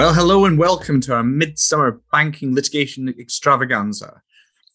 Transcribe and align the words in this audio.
Well, 0.00 0.14
hello 0.14 0.46
and 0.46 0.58
welcome 0.58 0.98
to 1.02 1.14
our 1.14 1.22
midsummer 1.22 2.00
banking 2.10 2.54
litigation 2.54 3.14
extravaganza. 3.20 4.22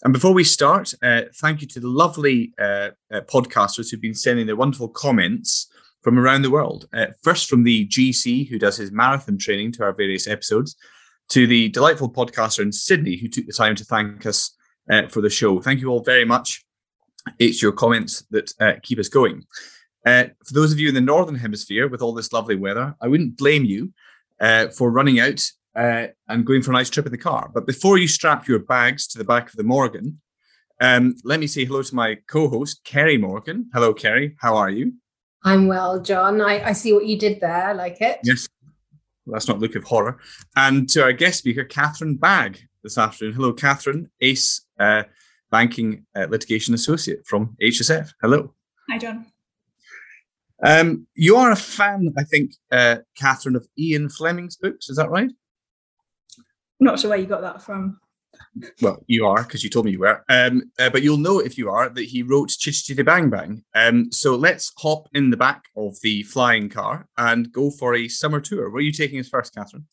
And 0.04 0.14
before 0.14 0.36
we 0.36 0.44
start, 0.44 0.94
uh, 1.02 1.22
thank 1.42 1.62
you 1.62 1.68
to 1.70 1.80
the 1.80 1.88
lovely 1.88 2.54
uh, 2.60 2.92
uh, 3.12 3.22
podcasters 3.22 3.90
who've 3.90 4.00
been 4.00 4.14
sending 4.14 4.46
their 4.46 4.56
wonderful 4.56 4.88
comments 4.88 5.66
from 6.04 6.20
around 6.20 6.44
the 6.44 6.52
world. 6.52 6.88
Uh, 6.94 7.08
first, 7.24 7.50
from 7.50 7.64
the 7.64 7.88
GC, 7.88 8.48
who 8.50 8.60
does 8.60 8.78
his 8.78 8.92
marathon 8.92 9.40
training 9.40 9.72
to 9.72 9.84
our 9.84 9.94
various 9.94 10.28
episodes, 10.28 10.76
to 11.30 11.48
the 11.48 11.70
delightful 11.70 12.12
podcaster 12.12 12.60
in 12.60 12.72
Sydney, 12.72 13.18
who 13.18 13.28
took 13.28 13.48
the 13.48 13.52
time 13.52 13.74
to 13.78 13.84
thank 13.84 14.28
us 14.28 14.56
uh, 14.92 15.08
for 15.08 15.22
the 15.22 15.30
show. 15.32 15.60
Thank 15.60 15.82
you 15.82 15.90
all 15.90 16.04
very 16.04 16.26
much. 16.26 16.64
It's 17.40 17.64
your 17.64 17.72
comments 17.72 18.24
that 18.30 18.54
uh, 18.60 18.74
keep 18.84 19.00
us 19.00 19.10
going. 19.10 19.42
for 20.06 20.54
those 20.54 20.72
of 20.72 20.78
you 20.78 20.88
in 20.88 20.94
the 20.94 21.02
Northern 21.02 21.34
Hemisphere 21.34 21.88
with 21.88 22.04
all 22.04 22.14
this 22.14 22.32
lovely 22.32 22.56
weather, 22.56 22.96
I 23.02 23.08
wouldn't 23.08 23.38
blame 23.38 23.66
you 23.66 23.92
uh, 24.40 24.68
for 24.68 24.92
running 24.92 25.20
out 25.20 25.50
uh, 25.76 26.08
and 26.28 26.46
going 26.46 26.62
for 26.62 26.72
a 26.72 26.74
nice 26.74 26.90
trip 26.90 27.06
in 27.06 27.12
the 27.12 27.18
car. 27.18 27.52
But 27.54 27.68
before 27.68 27.98
you 27.98 28.08
strap 28.08 28.48
your 28.48 28.60
bags 28.60 29.08
to 29.08 29.18
the 29.18 29.24
back 29.24 29.50
of 29.50 29.56
the 29.56 29.64
Morgan, 29.64 30.22
um, 30.82 31.16
let 31.24 31.40
me 31.40 31.48
say 31.48 31.66
hello 31.66 31.82
to 31.82 31.96
my 31.96 32.18
co-host 32.28 32.84
Kerry 32.84 33.18
Morgan. 33.18 33.70
Hello, 33.74 33.94
Kerry. 33.94 34.36
How 34.40 34.56
are 34.56 34.70
you? 34.70 34.94
I'm 35.44 35.68
well, 35.68 36.02
John. 36.02 36.42
I, 36.42 36.70
I 36.70 36.72
see 36.74 36.92
what 36.92 37.06
you 37.06 37.18
did 37.18 37.40
there. 37.40 37.70
I 37.70 37.74
like 37.74 38.02
it. 38.02 38.20
Yes. 38.24 38.48
Well, 39.26 39.34
that's 39.34 39.48
not 39.48 39.60
look 39.60 39.76
of 39.76 39.84
horror. 39.84 40.20
And 40.56 40.90
to 40.90 41.04
our 41.04 41.14
guest 41.14 41.40
speaker, 41.40 41.64
Catherine 41.64 42.18
Bagg, 42.18 42.60
this 42.86 42.98
afternoon. 42.98 43.34
Hello, 43.34 43.52
Catherine, 43.52 44.12
ACE 44.22 44.62
uh, 44.80 45.04
Banking 45.50 46.06
uh, 46.16 46.28
Litigation 46.30 46.74
Associate 46.74 47.26
from 47.26 47.58
HSF. 47.62 48.12
Hello. 48.22 48.54
Hi, 48.90 48.98
John. 48.98 49.26
Um, 50.64 51.08
you 51.16 51.36
are 51.36 51.52
a 51.52 51.56
fan, 51.56 52.14
I 52.18 52.24
think, 52.24 52.52
uh, 52.72 52.98
Catherine, 53.18 53.56
of 53.56 53.68
Ian 53.78 54.10
Fleming's 54.10 54.56
books. 54.56 54.90
Is 54.90 54.98
that 54.98 55.10
right? 55.10 55.30
I'm 56.38 56.86
not 56.86 57.00
sure 57.00 57.10
where 57.10 57.20
you 57.20 57.26
got 57.26 57.42
that 57.42 57.62
from. 57.62 58.00
Well, 58.82 59.04
you 59.08 59.26
are 59.26 59.44
because 59.44 59.64
you 59.64 59.70
told 59.70 59.86
me 59.86 59.94
you 59.94 60.00
were. 60.00 60.24
Um, 60.30 60.64
uh, 60.80 60.90
but 60.90 61.04
you'll 61.04 61.18
know 61.18 61.40
if 61.40 61.58
you 61.58 61.70
are 61.70 61.90
that 61.90 62.06
he 62.06 62.24
wrote 62.24 62.50
Chitty 62.50 62.78
Chitty 62.78 63.04
Bang 63.04 63.30
Bang. 63.30 63.64
Um, 63.74 64.12
so 64.12 64.36
let's 64.36 64.72
hop 64.78 65.08
in 65.14 65.30
the 65.30 65.38
back 65.38 65.66
of 65.76 65.96
the 66.02 66.24
flying 66.24 66.70
car 66.70 67.08
and 67.18 67.52
go 67.52 67.72
for 67.72 67.96
a 67.96 68.08
summer 68.08 68.40
tour. 68.42 68.70
Where 68.70 68.80
are 68.80 68.82
you 68.82 68.92
taking 68.92 69.20
us 69.20 69.30
first, 69.30 69.56
Catherine? 69.56 69.86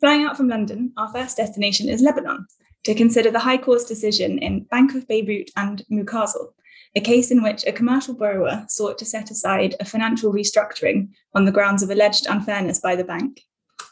Flying 0.00 0.24
out 0.24 0.36
from 0.36 0.48
London, 0.48 0.92
our 0.96 1.10
first 1.12 1.36
destination 1.36 1.88
is 1.88 2.02
Lebanon 2.02 2.46
to 2.84 2.94
consider 2.94 3.30
the 3.30 3.38
High 3.38 3.58
Court's 3.58 3.84
decision 3.84 4.38
in 4.38 4.64
Bank 4.64 4.94
of 4.94 5.08
Beirut 5.08 5.50
and 5.56 5.82
Mukazel, 5.90 6.52
a 6.96 7.00
case 7.00 7.30
in 7.30 7.42
which 7.42 7.64
a 7.66 7.72
commercial 7.72 8.14
borrower 8.14 8.64
sought 8.68 8.98
to 8.98 9.04
set 9.04 9.30
aside 9.30 9.74
a 9.80 9.84
financial 9.84 10.32
restructuring 10.32 11.08
on 11.34 11.44
the 11.44 11.52
grounds 11.52 11.82
of 11.82 11.90
alleged 11.90 12.26
unfairness 12.26 12.80
by 12.80 12.94
the 12.94 13.04
bank. 13.04 13.42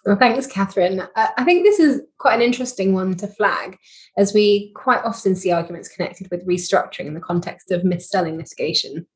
Well, 0.05 0.17
thanks, 0.17 0.47
Catherine. 0.47 1.01
Uh, 1.01 1.29
I 1.37 1.45
think 1.45 1.65
this 1.65 1.79
is 1.79 2.03
quite 2.19 2.35
an 2.35 2.43
interesting 2.43 2.93
one 2.93 3.15
to 3.17 3.29
flag, 3.29 3.79
as 4.17 4.35
we 4.35 4.73
quite 4.75 5.05
often 5.05 5.37
see 5.37 5.53
arguments 5.53 5.89
connected 5.89 6.29
with 6.31 6.47
restructuring 6.47 7.07
in 7.07 7.15
the 7.15 7.21
context 7.21 7.71
of 7.71 7.85
mis-selling 7.85 8.37
litigation. 8.37 9.07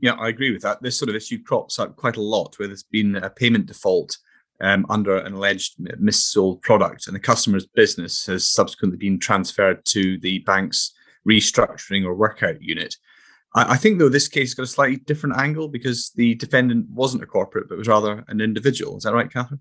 Yeah, 0.00 0.12
I 0.12 0.28
agree 0.28 0.52
with 0.52 0.60
that. 0.62 0.82
This 0.82 0.98
sort 0.98 1.08
of 1.08 1.16
issue 1.16 1.42
crops 1.42 1.78
up 1.78 1.96
quite 1.96 2.16
a 2.16 2.22
lot 2.22 2.58
where 2.58 2.68
there's 2.68 2.82
been 2.82 3.16
a 3.16 3.30
payment 3.30 3.66
default 3.66 4.18
um, 4.60 4.84
under 4.90 5.16
an 5.16 5.32
alleged 5.32 5.76
mis-sold 5.98 6.60
product, 6.60 7.06
and 7.06 7.16
the 7.16 7.20
customer's 7.20 7.66
business 7.66 8.26
has 8.26 8.48
subsequently 8.48 8.98
been 8.98 9.18
transferred 9.18 9.84
to 9.86 10.18
the 10.18 10.40
bank's 10.40 10.92
restructuring 11.26 12.04
or 12.04 12.14
workout 12.14 12.60
unit. 12.60 12.94
I, 13.56 13.78
think, 13.78 13.98
though, 13.98 14.10
this 14.10 14.28
case 14.28 14.52
got 14.52 14.64
a 14.64 14.66
slightly 14.66 14.96
different 14.96 15.38
angle 15.38 15.68
because 15.68 16.12
the 16.14 16.34
defendant 16.34 16.90
wasn't 16.90 17.22
a 17.22 17.26
corporate, 17.26 17.70
but 17.70 17.78
was 17.78 17.88
rather 17.88 18.22
an 18.28 18.42
individual. 18.42 18.98
Is 18.98 19.04
that 19.04 19.14
right, 19.14 19.32
Catherine? 19.32 19.60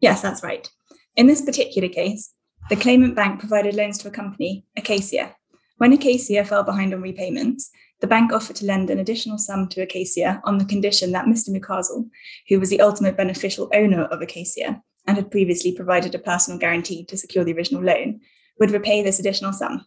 Yes, 0.00 0.20
that's 0.20 0.42
right. 0.42 0.70
In 1.16 1.28
this 1.28 1.40
particular 1.40 1.88
case, 1.88 2.34
the 2.68 2.76
claimant 2.76 3.16
bank 3.16 3.40
provided 3.40 3.74
loans 3.74 3.96
to 3.98 4.08
a 4.08 4.10
company, 4.10 4.66
Acacia. 4.76 5.34
When 5.78 5.94
Acacia 5.94 6.44
fell 6.44 6.62
behind 6.62 6.92
on 6.92 7.00
repayments, 7.00 7.70
the 8.00 8.06
bank 8.06 8.32
offered 8.32 8.56
to 8.56 8.66
lend 8.66 8.90
an 8.90 8.98
additional 8.98 9.38
sum 9.38 9.66
to 9.68 9.80
Acacia 9.80 10.42
on 10.44 10.58
the 10.58 10.64
condition 10.64 11.12
that 11.12 11.26
Mr. 11.26 11.48
Mukazel, 11.48 12.08
who 12.48 12.60
was 12.60 12.68
the 12.68 12.80
ultimate 12.80 13.16
beneficial 13.16 13.70
owner 13.72 14.04
of 14.04 14.20
Acacia 14.20 14.82
and 15.06 15.16
had 15.16 15.30
previously 15.30 15.72
provided 15.74 16.14
a 16.14 16.18
personal 16.18 16.58
guarantee 16.58 17.04
to 17.06 17.16
secure 17.16 17.44
the 17.44 17.54
original 17.54 17.82
loan, 17.82 18.20
would 18.60 18.70
repay 18.70 19.02
this 19.02 19.18
additional 19.18 19.52
sum. 19.52 19.86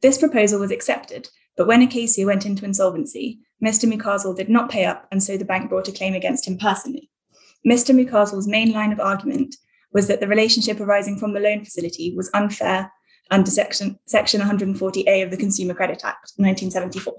This 0.00 0.18
proposal 0.18 0.60
was 0.60 0.70
accepted, 0.70 1.28
but 1.58 1.66
when 1.66 1.82
Acacia 1.82 2.24
went 2.24 2.46
into 2.46 2.64
insolvency, 2.64 3.40
Mr. 3.62 3.92
Mukazel 3.92 4.34
did 4.34 4.48
not 4.48 4.70
pay 4.70 4.84
up, 4.84 5.08
and 5.10 5.20
so 5.20 5.36
the 5.36 5.44
bank 5.44 5.68
brought 5.68 5.88
a 5.88 5.92
claim 5.92 6.14
against 6.14 6.46
him 6.46 6.56
personally. 6.56 7.10
Mr. 7.66 7.92
Mukazel's 7.92 8.46
main 8.46 8.72
line 8.72 8.92
of 8.92 9.00
argument 9.00 9.56
was 9.92 10.06
that 10.06 10.20
the 10.20 10.28
relationship 10.28 10.78
arising 10.78 11.18
from 11.18 11.32
the 11.32 11.40
loan 11.40 11.64
facility 11.64 12.14
was 12.16 12.30
unfair 12.32 12.92
under 13.32 13.50
Section, 13.50 13.98
Section 14.06 14.40
140A 14.40 15.24
of 15.24 15.32
the 15.32 15.36
Consumer 15.36 15.74
Credit 15.74 16.00
Act, 16.04 16.32
1974. 16.36 17.14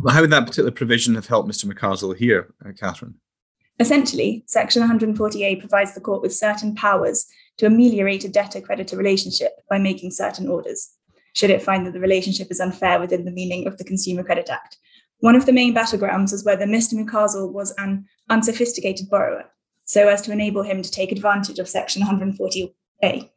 Well, 0.00 0.14
how 0.14 0.22
would 0.22 0.30
that 0.30 0.46
particular 0.46 0.72
provision 0.72 1.14
have 1.14 1.28
helped 1.28 1.48
Mr. 1.48 1.72
Mukazel 1.72 2.16
here, 2.16 2.52
uh, 2.66 2.72
Catherine? 2.72 3.14
Essentially, 3.78 4.42
Section 4.48 4.82
140A 4.82 5.60
provides 5.60 5.94
the 5.94 6.00
court 6.00 6.20
with 6.20 6.34
certain 6.34 6.74
powers 6.74 7.26
to 7.58 7.66
ameliorate 7.66 8.24
a 8.24 8.28
debtor 8.28 8.60
creditor 8.60 8.96
relationship 8.96 9.52
by 9.70 9.78
making 9.78 10.10
certain 10.10 10.48
orders 10.48 10.97
should 11.38 11.50
it 11.50 11.62
find 11.62 11.86
that 11.86 11.92
the 11.92 12.00
relationship 12.00 12.48
is 12.50 12.58
unfair 12.58 12.98
within 12.98 13.24
the 13.24 13.30
meaning 13.30 13.68
of 13.68 13.78
the 13.78 13.84
Consumer 13.84 14.24
Credit 14.24 14.50
Act. 14.50 14.76
One 15.20 15.36
of 15.36 15.46
the 15.46 15.52
main 15.52 15.72
battlegrounds 15.72 16.32
is 16.32 16.44
whether 16.44 16.66
Mr. 16.66 16.94
Mukazel 16.94 17.52
was 17.52 17.72
an 17.78 18.06
unsophisticated 18.28 19.08
borrower, 19.08 19.44
so 19.84 20.08
as 20.08 20.20
to 20.22 20.32
enable 20.32 20.64
him 20.64 20.82
to 20.82 20.90
take 20.90 21.12
advantage 21.12 21.60
of 21.60 21.68
Section 21.68 22.02
140A. 22.02 23.30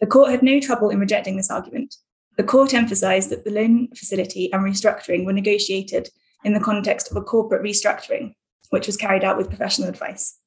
The 0.00 0.06
court 0.06 0.30
had 0.30 0.44
no 0.44 0.60
trouble 0.60 0.90
in 0.90 1.00
rejecting 1.00 1.36
this 1.36 1.50
argument. 1.50 1.96
The 2.36 2.44
court 2.44 2.72
emphasised 2.72 3.30
that 3.30 3.44
the 3.44 3.50
loan 3.50 3.88
facility 3.96 4.52
and 4.52 4.62
restructuring 4.62 5.26
were 5.26 5.32
negotiated 5.32 6.10
in 6.44 6.54
the 6.54 6.60
context 6.60 7.10
of 7.10 7.16
a 7.16 7.20
corporate 7.20 7.64
restructuring, 7.64 8.34
which 8.70 8.86
was 8.86 8.96
carried 8.96 9.24
out 9.24 9.36
with 9.36 9.48
professional 9.48 9.88
advice. 9.88 10.38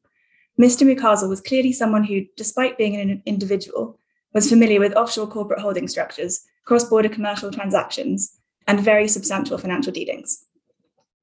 Mr. 0.57 0.87
Mukazel 0.87 1.27
was 1.27 1.41
clearly 1.41 1.73
someone 1.73 2.05
who, 2.05 2.21
despite 2.37 2.77
being 2.77 2.95
an 2.95 3.21
individual, 3.25 3.99
was 4.37 4.47
familiar 4.47 4.79
with 4.79 4.95
offshore 4.95 5.25
corporate 5.25 5.59
holding 5.59 5.87
structures 5.87 6.45
cross 6.67 6.83
border 6.83 7.09
commercial 7.09 7.49
transactions, 7.49 8.37
and 8.67 8.81
very 8.81 9.07
substantial 9.07 9.57
financial 9.57 9.91
dealings. 9.91 10.45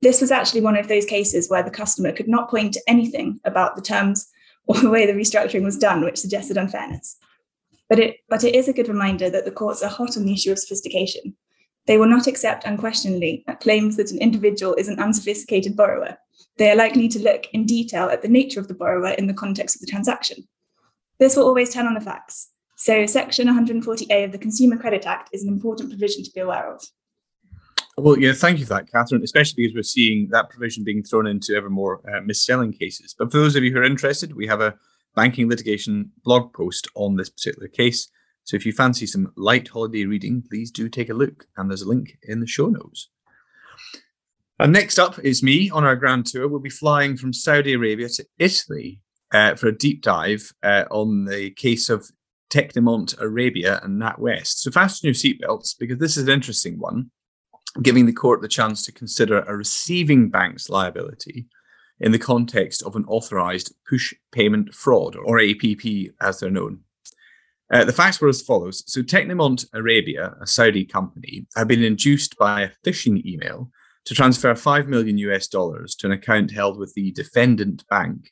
This 0.01 0.21
was 0.21 0.33
actually 0.33 0.63
one 0.63 0.77
of 0.77 0.89
those 0.89 1.05
cases 1.05 1.49
where 1.49 1.63
the 1.63 1.71
customer 1.71 2.13
could 2.13 2.29
not 2.29 2.51
point 2.51 2.73
to 2.75 2.83
anything 2.89 3.39
about 3.45 3.77
the 3.77 3.83
terms 3.83 4.27
or 4.67 4.81
the 4.81 4.91
way 4.91 5.07
the 5.07 5.13
restructuring 5.13 5.63
was 5.63 5.79
done, 5.79 6.03
which 6.03 6.19
suggested 6.19 6.57
unfairness. 6.57 7.17
But 7.91 7.99
it, 7.99 8.17
but 8.31 8.43
it 8.43 8.55
is 8.55 8.67
a 8.67 8.73
good 8.73 8.89
reminder 8.89 9.29
that 9.29 9.45
the 9.45 9.51
courts 9.51 9.83
are 9.83 9.91
hot 9.91 10.17
on 10.17 10.25
the 10.25 10.33
issue 10.33 10.51
of 10.51 10.59
sophistication. 10.59 11.37
They 11.87 11.99
will 11.99 12.09
not 12.09 12.27
accept 12.27 12.65
unquestioningly 12.65 13.45
claims 13.61 13.99
that 13.99 14.11
an 14.11 14.19
individual 14.19 14.75
is 14.75 14.89
an 14.89 14.99
unsophisticated 14.99 15.77
borrower. 15.77 16.17
They 16.57 16.71
are 16.71 16.77
likely 16.77 17.09
to 17.09 17.23
look 17.23 17.45
in 17.53 17.67
detail 17.67 18.09
at 18.09 18.23
the 18.23 18.29
nature 18.29 18.59
of 18.59 18.69
the 18.69 18.75
borrower 18.75 19.11
in 19.11 19.27
the 19.27 19.35
context 19.35 19.77
of 19.77 19.81
the 19.83 19.87
transaction. 19.87 20.49
This 21.19 21.37
will 21.37 21.45
always 21.45 21.73
turn 21.73 21.87
on 21.87 21.95
the 21.95 22.01
facts, 22.01 22.49
so, 22.85 23.07
Section 23.07 23.49
140A 23.49 24.27
of 24.27 24.33
the 24.33 24.37
Consumer 24.37 24.77
Credit 24.77 25.07
Act 25.07 25.31
is 25.33 25.43
an 25.43 25.49
important 25.49 25.89
provision 25.89 26.23
to 26.23 26.31
be 26.35 26.41
aware 26.41 26.71
of. 26.71 26.85
Well, 27.97 28.19
yeah, 28.19 28.35
thank 28.35 28.59
you 28.59 28.67
for 28.67 28.75
that, 28.75 28.93
Catherine, 28.93 29.23
especially 29.23 29.63
because 29.63 29.75
we're 29.75 29.85
seeing 29.85 30.29
that 30.33 30.51
provision 30.51 30.85
being 30.85 31.03
thrown 31.03 31.27
into 31.27 31.55
ever 31.55 31.71
more 31.71 32.03
uh, 32.15 32.21
mis-selling 32.21 32.75
cases. 32.75 33.15
But 33.19 33.33
for 33.33 33.39
those 33.39 33.57
of 33.57 33.65
you 33.65 33.73
who 33.73 33.79
are 33.79 33.85
interested, 33.85 34.37
we 34.37 34.47
have 34.49 34.61
a 34.61 34.75
banking 35.17 35.49
litigation 35.49 36.13
blog 36.25 36.53
post 36.53 36.87
on 36.95 37.17
this 37.17 37.31
particular 37.31 37.69
case. 37.69 38.11
So 38.43 38.55
if 38.55 38.67
you 38.67 38.73
fancy 38.75 39.07
some 39.07 39.33
light 39.35 39.69
holiday 39.69 40.05
reading, 40.05 40.45
please 40.47 40.71
do 40.71 40.91
take 40.91 41.09
a 41.09 41.15
look. 41.15 41.47
And 41.57 41.71
there's 41.71 41.81
a 41.81 41.89
link 41.89 42.19
in 42.25 42.41
the 42.41 42.47
show 42.47 42.67
notes. 42.67 43.09
And 44.59 44.75
next 44.75 44.99
up 44.99 45.19
is 45.21 45.43
me 45.43 45.71
on 45.71 45.85
our 45.85 45.97
grand 45.97 46.27
tour. 46.27 46.49
We'll 46.49 46.61
be 46.61 46.69
flying 46.69 47.17
from 47.17 47.33
Saudi 47.33 47.73
Arabia 47.73 48.11
to 48.11 48.27
Italy 48.39 49.01
uh, 49.33 49.55
for 49.55 49.69
a 49.69 49.79
deep 49.79 50.03
dive 50.03 50.53
uh, 50.63 50.85
on 50.91 51.25
the 51.25 51.49
case 51.53 51.89
of 51.89 52.11
Tecnimont 52.55 53.21
Arabia 53.21 53.81
and 53.83 54.01
NatWest. 54.01 54.59
So 54.59 54.71
fasten 54.71 55.09
your 55.09 55.15
seatbelts 55.15 55.75
because 55.77 55.99
this 55.99 56.17
is 56.17 56.29
an 56.29 56.31
interesting 56.33 56.79
one, 56.79 57.11
giving 57.83 58.07
the 58.07 58.13
court 58.13 58.43
the 58.43 58.49
chance 58.49 58.85
to 58.85 58.93
consider 58.93 59.41
a 59.41 59.57
receiving 59.57 60.31
bank's 60.31 60.71
liability 60.71 61.49
in 61.99 62.13
the 62.13 62.19
context 62.19 62.81
of 62.85 62.95
an 62.95 63.05
authorized 63.07 63.75
push 63.89 64.15
payment 64.31 64.73
fraud, 64.73 65.17
or 65.17 65.41
APP 65.41 66.13
as 66.21 66.39
they're 66.39 66.51
known. 66.51 66.81
Uh, 67.73 67.85
the 67.85 67.93
facts 67.93 68.21
were 68.21 68.29
as 68.29 68.43
follows. 68.43 68.85
So 68.87 69.03
Tecnimont 69.03 69.67
Arabia, 69.73 70.37
a 70.41 70.47
Saudi 70.47 70.85
company, 70.85 71.47
had 71.57 71.67
been 71.67 71.83
induced 71.83 72.37
by 72.39 72.63
a 72.63 72.71
phishing 72.87 73.25
email 73.27 73.71
to 74.05 74.15
transfer 74.15 74.55
5 74.55 74.87
million 74.87 75.19
US 75.19 75.49
dollars 75.49 75.97
to 75.97 76.07
an 76.07 76.13
account 76.13 76.53
held 76.53 76.79
with 76.79 76.95
the 76.95 77.11
defendant 77.13 77.85
bank 77.89 78.31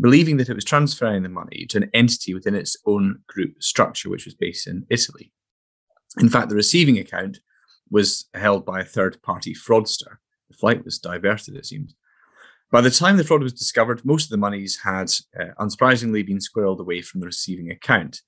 believing 0.00 0.36
that 0.36 0.48
it 0.48 0.54
was 0.54 0.64
transferring 0.64 1.22
the 1.22 1.28
money 1.28 1.66
to 1.68 1.78
an 1.78 1.90
entity 1.94 2.34
within 2.34 2.54
its 2.54 2.76
own 2.86 3.20
group 3.26 3.62
structure, 3.62 4.10
which 4.10 4.24
was 4.24 4.34
based 4.34 4.66
in 4.66 4.86
Italy. 4.90 5.32
In 6.20 6.28
fact, 6.28 6.48
the 6.48 6.54
receiving 6.54 6.98
account 6.98 7.40
was 7.90 8.26
held 8.34 8.64
by 8.64 8.80
a 8.80 8.84
third 8.84 9.22
party 9.22 9.54
fraudster. 9.54 10.18
The 10.48 10.56
flight 10.56 10.84
was 10.84 10.98
diverted, 10.98 11.56
it 11.56 11.66
seems. 11.66 11.94
By 12.70 12.80
the 12.80 12.90
time 12.90 13.16
the 13.16 13.24
fraud 13.24 13.42
was 13.42 13.52
discovered, 13.52 14.04
most 14.04 14.24
of 14.24 14.30
the 14.30 14.36
monies 14.36 14.80
had 14.82 15.10
uh, 15.38 15.54
unsurprisingly 15.60 16.26
been 16.26 16.38
squirreled 16.38 16.80
away 16.80 17.00
from 17.00 17.20
the 17.20 17.26
receiving 17.26 17.70
account. 17.70 18.22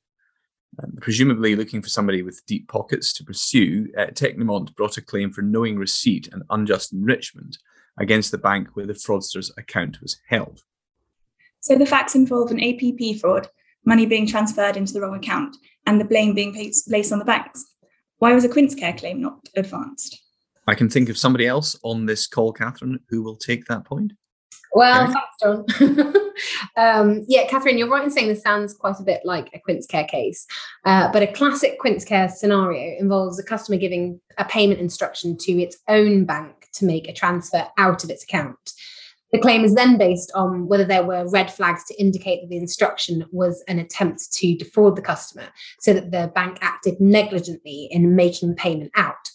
Um, 0.83 0.93
presumably 1.01 1.57
looking 1.57 1.83
for 1.83 1.89
somebody 1.89 2.23
with 2.23 2.45
deep 2.47 2.69
pockets 2.69 3.13
to 3.15 3.25
pursue, 3.25 3.89
uh, 3.99 4.07
Tecnimont 4.07 4.77
brought 4.77 4.97
a 4.97 5.03
claim 5.03 5.33
for 5.33 5.43
knowing 5.43 5.77
receipt 5.77 6.29
and 6.33 6.45
unjust 6.51 6.93
enrichment 6.93 7.59
against 7.99 8.31
the 8.31 8.39
bank 8.39 8.69
where 8.75 8.87
the 8.87 8.93
fraudster's 8.93 9.51
account 9.59 10.01
was 10.01 10.21
held. 10.29 10.63
So 11.61 11.77
the 11.77 11.87
facts 11.87 12.15
involve 12.15 12.51
an 12.51 12.63
APP 12.63 13.21
fraud, 13.21 13.49
money 13.85 14.07
being 14.07 14.27
transferred 14.27 14.77
into 14.77 14.93
the 14.93 15.01
wrong 15.01 15.17
account, 15.17 15.57
and 15.87 16.01
the 16.01 16.05
blame 16.05 16.35
being 16.35 16.53
placed 16.53 17.13
on 17.13 17.19
the 17.19 17.25
banks. 17.25 17.65
Why 18.19 18.35
was 18.35 18.45
a 18.45 18.49
Quincecare 18.49 18.99
claim 18.99 19.21
not 19.21 19.49
advanced? 19.57 20.21
I 20.67 20.75
can 20.75 20.91
think 20.91 21.09
of 21.09 21.17
somebody 21.17 21.47
else 21.47 21.79
on 21.83 22.07
this 22.07 22.27
call, 22.27 22.53
Catherine, 22.53 23.01
who 23.09 23.23
will 23.23 23.37
take 23.37 23.65
that 23.67 23.85
point. 23.85 24.13
Well, 24.73 25.05
okay. 25.05 25.15
thanks, 25.15 25.67
John. 25.81 26.15
um, 26.77 27.25
yeah, 27.27 27.47
Catherine, 27.49 27.79
you're 27.79 27.89
right 27.89 28.05
in 28.05 28.11
saying 28.11 28.29
this 28.29 28.43
sounds 28.43 28.75
quite 28.75 29.01
a 29.01 29.03
bit 29.03 29.23
like 29.25 29.49
a 29.55 29.61
Quincecare 29.67 30.07
case, 30.07 30.47
uh, 30.85 31.11
but 31.11 31.23
a 31.23 31.27
classic 31.27 31.79
Quincecare 31.81 32.31
scenario 32.31 32.99
involves 32.99 33.39
a 33.39 33.43
customer 33.43 33.79
giving 33.79 34.21
a 34.37 34.45
payment 34.45 34.81
instruction 34.81 35.37
to 35.39 35.53
its 35.53 35.79
own 35.89 36.25
bank 36.25 36.69
to 36.75 36.85
make 36.85 37.09
a 37.09 37.15
transfer 37.15 37.67
out 37.79 38.05
of 38.05 38.11
its 38.11 38.25
account. 38.25 38.73
The 39.33 39.39
claim 39.39 39.63
is 39.63 39.75
then 39.75 39.99
based 39.99 40.33
on 40.35 40.69
whether 40.69 40.85
there 40.85 41.05
were 41.05 41.29
red 41.29 41.53
flags 41.53 41.85
to 41.85 42.01
indicate 42.01 42.41
that 42.41 42.49
the 42.49 42.57
instruction 42.57 43.27
was 43.31 43.63
an 43.69 43.79
attempt 43.79 44.33
to 44.33 44.57
defraud 44.57 44.97
the 44.97 45.03
customer, 45.03 45.49
so 45.81 45.93
that 45.93 46.11
the 46.11 46.33
bank 46.35 46.59
acted 46.63 46.99
negligently 46.99 47.89
in 47.91 48.17
making 48.17 48.51
the 48.51 48.57
payment 48.57 48.91
out. 48.97 49.31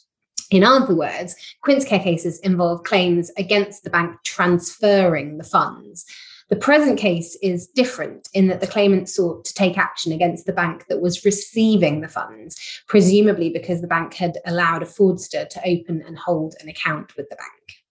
In 0.49 0.63
other 0.63 0.95
words, 0.95 1.35
Quincecare 1.65 2.03
cases 2.03 2.39
involve 2.39 2.83
claims 2.83 3.31
against 3.37 3.83
the 3.83 3.89
bank 3.89 4.17
transferring 4.23 5.37
the 5.37 5.43
funds. 5.43 6.05
The 6.49 6.55
present 6.55 6.99
case 6.99 7.37
is 7.41 7.67
different 7.67 8.29
in 8.33 8.47
that 8.47 8.61
the 8.61 8.67
claimant 8.67 9.09
sought 9.09 9.45
to 9.45 9.53
take 9.53 9.77
action 9.77 10.11
against 10.11 10.45
the 10.45 10.53
bank 10.53 10.85
that 10.89 11.01
was 11.01 11.25
receiving 11.25 12.01
the 12.01 12.07
funds, 12.07 12.55
presumably 12.87 13.49
because 13.49 13.81
the 13.81 13.87
bank 13.87 14.13
had 14.13 14.37
allowed 14.45 14.83
a 14.83 14.87
fraudster 14.87 15.47
to 15.49 15.67
open 15.67 16.03
and 16.05 16.17
hold 16.17 16.55
an 16.61 16.69
account 16.69 17.15
with 17.15 17.29
the 17.29 17.35
bank. 17.35 17.82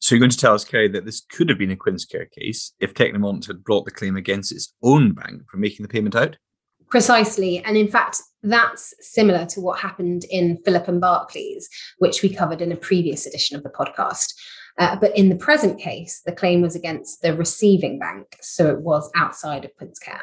So 0.00 0.14
you're 0.14 0.20
going 0.20 0.30
to 0.30 0.36
tell 0.36 0.54
us, 0.54 0.64
Kerry, 0.64 0.88
that 0.88 1.04
this 1.04 1.20
could 1.20 1.48
have 1.50 1.58
been 1.58 1.70
a 1.70 1.76
Quincecare 1.76 2.30
case 2.30 2.72
if 2.80 2.94
Tecnimont 2.94 3.46
had 3.46 3.62
brought 3.62 3.84
the 3.84 3.90
claim 3.90 4.16
against 4.16 4.50
its 4.50 4.72
own 4.82 5.12
bank 5.12 5.42
for 5.50 5.58
making 5.58 5.84
the 5.84 5.92
payment 5.92 6.16
out? 6.16 6.36
Precisely. 6.88 7.62
And 7.64 7.76
in 7.76 7.86
fact, 7.86 8.20
that's 8.42 8.94
similar 9.00 9.46
to 9.46 9.60
what 9.60 9.78
happened 9.78 10.24
in 10.30 10.58
Philipp 10.64 10.88
and 10.88 11.00
Barclays, 11.00 11.68
which 11.98 12.22
we 12.22 12.34
covered 12.34 12.62
in 12.62 12.72
a 12.72 12.76
previous 12.76 13.26
edition 13.26 13.56
of 13.56 13.62
the 13.62 13.70
podcast. 13.70 14.32
Uh, 14.78 14.96
but 14.96 15.16
in 15.16 15.28
the 15.28 15.36
present 15.36 15.78
case, 15.78 16.22
the 16.24 16.32
claim 16.32 16.62
was 16.62 16.74
against 16.74 17.22
the 17.22 17.36
receiving 17.36 17.98
bank, 17.98 18.36
so 18.40 18.68
it 18.68 18.80
was 18.80 19.10
outside 19.14 19.64
of 19.64 19.70
Quincecare. 19.80 20.22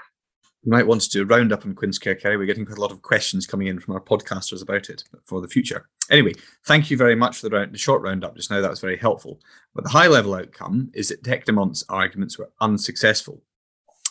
You 0.67 0.71
might 0.71 0.85
want 0.85 0.99
to 0.99 1.09
do 1.09 1.21
a 1.21 1.25
roundup 1.25 1.65
on 1.65 1.75
Quincecare, 1.75 2.19
Kerry. 2.19 2.35
We're 2.35 2.45
getting 2.45 2.65
quite 2.65 2.77
a 2.77 2.81
lot 2.81 2.91
of 2.91 3.01
questions 3.01 3.47
coming 3.47 3.67
in 3.67 3.79
from 3.79 3.93
our 3.93 4.01
podcasters 4.01 4.61
about 4.61 4.89
it 4.89 5.05
for 5.23 5.39
the 5.39 5.47
future. 5.47 5.87
Anyway, 6.11 6.33
thank 6.65 6.91
you 6.91 6.97
very 6.97 7.15
much 7.15 7.37
for 7.37 7.47
the, 7.47 7.55
round, 7.55 7.71
the 7.71 7.77
short 7.77 8.01
roundup 8.01 8.35
just 8.35 8.51
now. 8.51 8.59
That 8.59 8.69
was 8.69 8.81
very 8.81 8.97
helpful. 8.97 9.39
But 9.73 9.85
the 9.85 9.91
high 9.91 10.07
level 10.07 10.35
outcome 10.35 10.91
is 10.93 11.07
that 11.07 11.23
Tecnimont's 11.23 11.85
arguments 11.87 12.37
were 12.37 12.51
unsuccessful. 12.59 13.43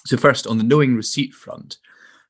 So, 0.07 0.17
first, 0.17 0.47
on 0.47 0.57
the 0.57 0.65
knowing 0.65 0.97
receipt 0.97 1.35
front, 1.35 1.77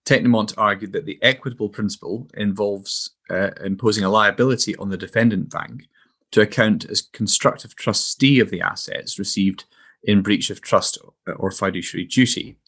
Tecnimont 0.04 0.54
argued 0.56 0.92
that 0.94 1.06
the 1.06 1.20
equitable 1.22 1.68
principle 1.68 2.28
involves 2.34 3.10
uh, 3.30 3.50
imposing 3.64 4.02
a 4.02 4.10
liability 4.10 4.74
on 4.74 4.88
the 4.88 4.96
defendant 4.96 5.50
bank 5.50 5.86
to 6.32 6.40
account 6.40 6.84
as 6.86 7.00
constructive 7.00 7.76
trustee 7.76 8.40
of 8.40 8.50
the 8.50 8.60
assets 8.60 9.20
received 9.20 9.66
in 10.02 10.22
breach 10.22 10.50
of 10.50 10.60
trust 10.60 10.98
or 11.36 11.52
fiduciary 11.52 12.06
duty. 12.06 12.58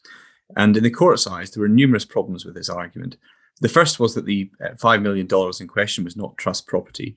And 0.55 0.75
in 0.75 0.83
the 0.83 0.89
court's 0.89 1.27
eyes, 1.27 1.51
there 1.51 1.61
were 1.61 1.67
numerous 1.67 2.05
problems 2.05 2.45
with 2.45 2.55
this 2.55 2.69
argument. 2.69 3.17
The 3.61 3.69
first 3.69 3.99
was 3.99 4.15
that 4.15 4.25
the 4.25 4.49
uh, 4.63 4.73
$5 4.73 5.01
million 5.01 5.27
in 5.59 5.67
question 5.67 6.03
was 6.03 6.15
not 6.15 6.37
trust 6.37 6.67
property. 6.67 7.15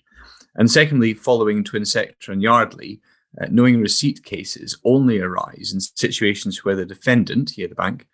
And 0.55 0.71
secondly, 0.71 1.15
following 1.15 1.65
Twinsectra 1.65 2.29
and 2.29 2.43
Yardley, 2.43 3.01
uh, 3.41 3.47
knowing 3.51 3.81
receipt 3.81 4.25
cases 4.25 4.77
only 4.85 5.19
arise 5.19 5.71
in 5.73 5.81
situations 5.81 6.65
where 6.65 6.77
the 6.77 6.85
defendant, 6.85 7.51
here 7.51 7.69
the 7.69 7.75
bank, 7.75 8.07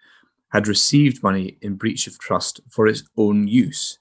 had 0.52 0.68
received 0.68 1.22
money 1.22 1.58
in 1.60 1.74
breach 1.74 2.06
of 2.06 2.18
trust 2.18 2.60
for 2.68 2.86
its 2.86 3.02
own 3.16 3.48
use. 3.48 3.98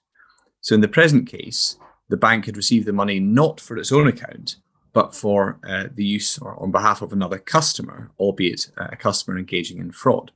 So 0.61 0.75
in 0.75 0.81
the 0.81 0.87
present 0.87 1.27
case, 1.27 1.77
the 2.09 2.17
bank 2.17 2.45
had 2.45 2.55
received 2.55 2.85
the 2.85 2.93
money 2.93 3.19
not 3.19 3.59
for 3.59 3.77
its 3.77 3.91
own 3.91 4.07
account, 4.07 4.57
but 4.93 5.13
for 5.13 5.59
uh, 5.67 5.85
the 5.93 6.05
use 6.05 6.37
or 6.39 6.61
on 6.61 6.71
behalf 6.71 7.01
of 7.01 7.11
another 7.11 7.37
customer, 7.37 8.11
albeit 8.19 8.71
uh, 8.77 8.87
a 8.91 8.95
customer 8.95 9.37
engaging 9.37 9.79
in 9.79 9.91
fraud. 9.91 10.31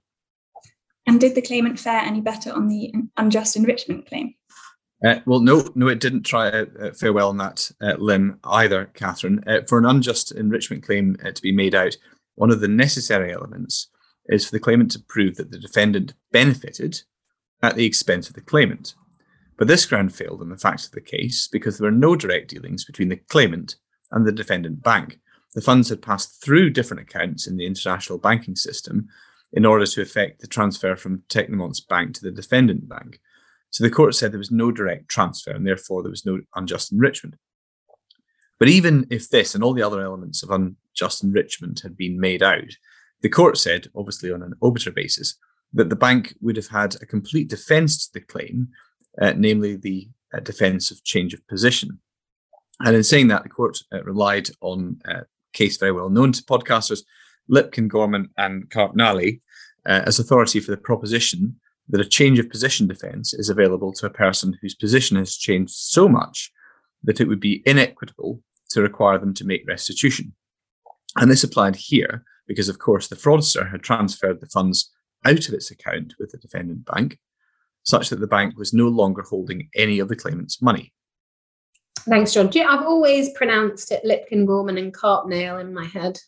And 1.11 1.19
did 1.19 1.35
the 1.35 1.41
claimant 1.41 1.77
fare 1.77 1.99
any 1.99 2.21
better 2.21 2.53
on 2.53 2.69
the 2.69 2.93
unjust 3.17 3.57
enrichment 3.57 4.07
claim? 4.07 4.33
Uh, 5.05 5.15
well, 5.25 5.41
no, 5.41 5.67
no, 5.75 5.89
it 5.89 5.99
didn't 5.99 6.23
try 6.23 6.47
uh, 6.47 6.93
fare 6.97 7.11
well 7.11 7.27
on 7.27 7.37
that 7.37 7.69
uh, 7.81 7.95
limb 7.97 8.39
either, 8.45 8.85
Catherine. 8.93 9.43
Uh, 9.45 9.59
for 9.67 9.77
an 9.77 9.83
unjust 9.83 10.31
enrichment 10.31 10.83
claim 10.83 11.17
uh, 11.21 11.31
to 11.31 11.41
be 11.41 11.51
made 11.51 11.75
out, 11.75 11.97
one 12.35 12.49
of 12.49 12.61
the 12.61 12.69
necessary 12.69 13.33
elements 13.33 13.89
is 14.27 14.45
for 14.45 14.51
the 14.53 14.59
claimant 14.61 14.89
to 14.91 15.03
prove 15.05 15.35
that 15.35 15.51
the 15.51 15.59
defendant 15.59 16.13
benefited 16.31 17.01
at 17.61 17.75
the 17.75 17.85
expense 17.85 18.29
of 18.29 18.35
the 18.35 18.39
claimant. 18.39 18.95
But 19.57 19.67
this 19.67 19.85
ground 19.85 20.15
failed 20.15 20.39
on 20.39 20.47
the 20.47 20.55
facts 20.55 20.85
of 20.85 20.93
the 20.93 21.01
case 21.01 21.45
because 21.45 21.77
there 21.77 21.91
were 21.91 21.97
no 21.97 22.15
direct 22.15 22.51
dealings 22.51 22.85
between 22.85 23.09
the 23.09 23.17
claimant 23.17 23.75
and 24.11 24.25
the 24.25 24.31
defendant 24.31 24.81
bank. 24.81 25.19
The 25.55 25.61
funds 25.61 25.89
had 25.89 26.01
passed 26.01 26.41
through 26.41 26.69
different 26.69 27.01
accounts 27.01 27.47
in 27.47 27.57
the 27.57 27.65
international 27.65 28.17
banking 28.17 28.55
system 28.55 29.09
in 29.53 29.65
order 29.65 29.85
to 29.85 30.01
effect 30.01 30.41
the 30.41 30.47
transfer 30.47 30.95
from 30.95 31.23
Tecnimont's 31.29 31.81
bank 31.81 32.15
to 32.15 32.21
the 32.21 32.31
defendant 32.31 32.87
bank. 32.87 33.19
So 33.69 33.83
the 33.83 33.89
court 33.89 34.15
said 34.15 34.31
there 34.31 34.37
was 34.37 34.51
no 34.51 34.71
direct 34.71 35.09
transfer 35.09 35.51
and 35.51 35.65
therefore 35.65 36.03
there 36.03 36.09
was 36.09 36.25
no 36.25 36.41
unjust 36.55 36.91
enrichment. 36.91 37.35
But 38.59 38.69
even 38.69 39.07
if 39.09 39.29
this 39.29 39.55
and 39.55 39.63
all 39.63 39.73
the 39.73 39.81
other 39.81 40.01
elements 40.01 40.43
of 40.43 40.51
unjust 40.51 41.23
enrichment 41.23 41.79
had 41.81 41.97
been 41.97 42.19
made 42.19 42.43
out, 42.43 42.75
the 43.21 43.29
court 43.29 43.57
said, 43.57 43.87
obviously 43.95 44.31
on 44.31 44.43
an 44.43 44.53
obiter 44.61 44.91
basis, 44.91 45.37
that 45.73 45.89
the 45.89 45.95
bank 45.95 46.35
would 46.41 46.57
have 46.57 46.67
had 46.67 46.95
a 47.01 47.05
complete 47.05 47.49
defence 47.49 48.05
to 48.05 48.13
the 48.13 48.25
claim, 48.25 48.69
uh, 49.21 49.33
namely 49.35 49.75
the 49.75 50.09
uh, 50.33 50.39
defence 50.41 50.91
of 50.91 51.03
change 51.03 51.33
of 51.33 51.45
position. 51.47 51.99
And 52.81 52.95
in 52.95 53.03
saying 53.03 53.27
that, 53.29 53.43
the 53.43 53.49
court 53.49 53.77
uh, 53.93 54.03
relied 54.03 54.49
on 54.61 54.99
a 55.05 55.21
case 55.53 55.77
very 55.77 55.91
well 55.91 56.09
known 56.09 56.31
to 56.33 56.43
podcasters, 56.43 57.01
Lipkin, 57.49 57.87
Gorman, 57.87 58.29
and 58.37 58.69
Karpnale, 58.69 59.41
uh, 59.85 60.01
as 60.05 60.19
authority 60.19 60.59
for 60.59 60.71
the 60.71 60.77
proposition 60.77 61.55
that 61.89 62.01
a 62.01 62.05
change 62.05 62.39
of 62.39 62.49
position 62.49 62.87
defence 62.87 63.33
is 63.33 63.49
available 63.49 63.91
to 63.93 64.05
a 64.05 64.11
person 64.11 64.57
whose 64.61 64.75
position 64.75 65.17
has 65.17 65.35
changed 65.35 65.73
so 65.73 66.07
much 66.07 66.51
that 67.03 67.19
it 67.19 67.27
would 67.27 67.39
be 67.39 67.63
inequitable 67.65 68.41
to 68.69 68.81
require 68.81 69.17
them 69.17 69.33
to 69.33 69.45
make 69.45 69.67
restitution. 69.67 70.33
And 71.17 71.29
this 71.29 71.43
applied 71.43 71.75
here 71.75 72.23
because, 72.47 72.69
of 72.69 72.79
course, 72.79 73.07
the 73.07 73.15
fraudster 73.15 73.69
had 73.69 73.83
transferred 73.83 74.39
the 74.39 74.47
funds 74.47 74.91
out 75.25 75.47
of 75.47 75.53
its 75.53 75.71
account 75.71 76.15
with 76.19 76.31
the 76.31 76.37
defendant 76.37 76.85
bank, 76.85 77.19
such 77.83 78.09
that 78.09 78.19
the 78.19 78.27
bank 78.27 78.57
was 78.57 78.73
no 78.73 78.87
longer 78.87 79.23
holding 79.23 79.69
any 79.75 79.99
of 79.99 80.07
the 80.07 80.15
claimant's 80.15 80.61
money. 80.61 80.93
Thanks, 81.99 82.33
John. 82.33 82.47
I've 82.47 82.85
always 82.85 83.29
pronounced 83.33 83.91
it 83.91 84.03
Lipkin, 84.03 84.45
Gorman, 84.45 84.77
and 84.77 84.93
Carpnail 84.93 85.61
in 85.61 85.73
my 85.73 85.85
head. 85.85 86.19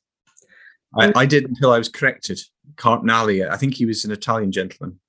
I, 0.97 1.11
I, 1.15 1.25
did 1.25 1.45
until 1.45 1.71
I 1.71 1.77
was 1.77 1.89
corrected. 1.89 2.39
Karpnale, 2.75 3.49
I 3.49 3.57
think 3.57 3.75
he 3.75 3.85
was 3.85 4.05
an 4.05 4.11
Italian 4.11 4.51
gentleman. 4.51 4.99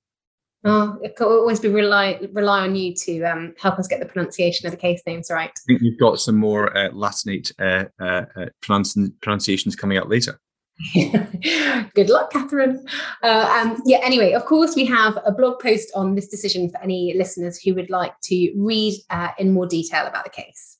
Oh, 0.67 0.97
it 1.03 1.15
could 1.15 1.27
always 1.27 1.59
be 1.59 1.67
rely 1.69 2.19
rely 2.33 2.61
on 2.61 2.75
you 2.75 2.95
to 2.95 3.21
um, 3.21 3.53
help 3.59 3.77
us 3.77 3.87
get 3.87 3.99
the 3.99 4.07
pronunciation 4.07 4.65
of 4.65 4.71
the 4.71 4.77
case 4.77 4.99
names 5.05 5.29
right. 5.29 5.51
I 5.55 5.61
think 5.67 5.81
you've 5.83 5.99
got 5.99 6.19
some 6.19 6.37
more 6.37 6.75
uh, 6.75 6.89
Latinate 6.89 7.51
uh, 7.59 7.85
uh, 8.03 8.25
uh 8.35 9.05
pronunciations 9.21 9.75
coming 9.75 9.99
out 9.99 10.09
later. 10.09 10.39
Good 10.93 12.09
luck, 12.09 12.31
Catherine. 12.31 12.85
Uh, 13.23 13.63
um, 13.63 13.81
yeah, 13.85 13.99
anyway, 14.03 14.33
of 14.33 14.45
course, 14.45 14.75
we 14.75 14.85
have 14.85 15.17
a 15.25 15.31
blog 15.31 15.59
post 15.59 15.91
on 15.95 16.15
this 16.15 16.27
decision 16.27 16.69
for 16.69 16.81
any 16.81 17.13
listeners 17.15 17.59
who 17.61 17.73
would 17.75 17.89
like 17.89 18.13
to 18.23 18.51
read 18.57 18.99
uh, 19.09 19.29
in 19.37 19.53
more 19.53 19.67
detail 19.67 20.05
about 20.05 20.25
the 20.25 20.29
case. 20.29 20.77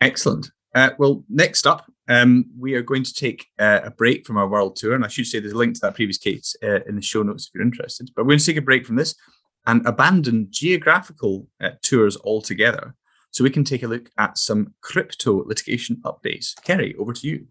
Excellent. 0.00 0.50
Uh, 0.74 0.90
well, 0.98 1.24
next 1.28 1.66
up, 1.66 1.90
um, 2.08 2.46
we 2.58 2.74
are 2.74 2.82
going 2.82 3.02
to 3.04 3.14
take 3.14 3.46
uh, 3.58 3.80
a 3.84 3.90
break 3.90 4.26
from 4.26 4.36
our 4.36 4.48
world 4.48 4.76
tour. 4.76 4.94
And 4.94 5.04
I 5.04 5.08
should 5.08 5.26
say 5.26 5.40
there's 5.40 5.52
a 5.52 5.58
link 5.58 5.74
to 5.74 5.80
that 5.82 5.94
previous 5.94 6.18
case 6.18 6.54
uh, 6.62 6.80
in 6.86 6.96
the 6.96 7.02
show 7.02 7.22
notes 7.22 7.46
if 7.46 7.54
you're 7.54 7.62
interested. 7.62 8.10
But 8.14 8.24
we're 8.24 8.30
going 8.30 8.40
to 8.40 8.46
take 8.46 8.56
a 8.56 8.62
break 8.62 8.86
from 8.86 8.96
this 8.96 9.14
and 9.66 9.86
abandon 9.86 10.48
geographical 10.50 11.48
uh, 11.62 11.70
tours 11.82 12.16
altogether 12.18 12.94
so 13.30 13.42
we 13.42 13.50
can 13.50 13.64
take 13.64 13.82
a 13.82 13.88
look 13.88 14.10
at 14.18 14.38
some 14.38 14.74
crypto 14.80 15.44
litigation 15.44 15.96
updates. 16.04 16.54
Kerry, 16.62 16.94
over 16.98 17.12
to 17.12 17.26
you. 17.26 17.46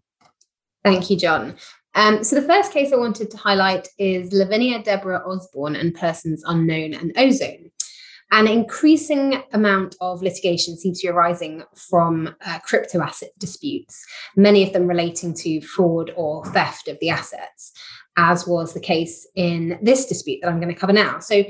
Thank 0.83 1.09
you, 1.09 1.17
John. 1.17 1.55
Um, 1.95 2.23
so 2.23 2.35
the 2.39 2.47
first 2.47 2.71
case 2.71 2.91
I 2.91 2.95
wanted 2.95 3.29
to 3.31 3.37
highlight 3.37 3.87
is 3.99 4.33
Lavinia 4.33 4.81
Deborah 4.81 5.23
Osbourne 5.25 5.75
and 5.75 5.93
Persons 5.93 6.43
Unknown 6.45 6.93
and 6.93 7.11
Ozone. 7.17 7.69
An 8.33 8.47
increasing 8.47 9.43
amount 9.53 9.95
of 10.01 10.23
litigation 10.23 10.75
seems 10.75 10.99
to 10.99 11.07
be 11.07 11.11
arising 11.11 11.61
from 11.75 12.35
uh, 12.43 12.57
crypto 12.65 12.99
asset 12.99 13.29
disputes, 13.37 14.03
many 14.35 14.65
of 14.65 14.73
them 14.73 14.87
relating 14.87 15.35
to 15.35 15.61
fraud 15.61 16.11
or 16.15 16.43
theft 16.45 16.87
of 16.87 16.97
the 16.99 17.11
assets, 17.11 17.71
as 18.17 18.47
was 18.47 18.73
the 18.73 18.79
case 18.79 19.27
in 19.35 19.77
this 19.83 20.07
dispute 20.07 20.39
that 20.41 20.49
I'm 20.49 20.59
going 20.59 20.73
to 20.73 20.79
cover 20.79 20.93
now. 20.93 21.19
So, 21.19 21.43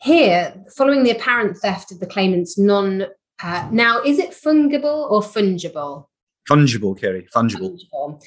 here, 0.00 0.52
following 0.76 1.04
the 1.04 1.12
apparent 1.12 1.56
theft 1.58 1.92
of 1.92 2.00
the 2.00 2.06
claimant's 2.06 2.58
non 2.58 3.04
uh, 3.40 3.68
now, 3.70 4.02
is 4.02 4.18
it 4.18 4.30
fungible 4.30 5.08
or 5.08 5.22
fungible? 5.22 6.08
Fungible, 6.50 6.98
Kerry, 7.00 7.28
fungible. 7.32 7.78
fungible. 7.94 8.20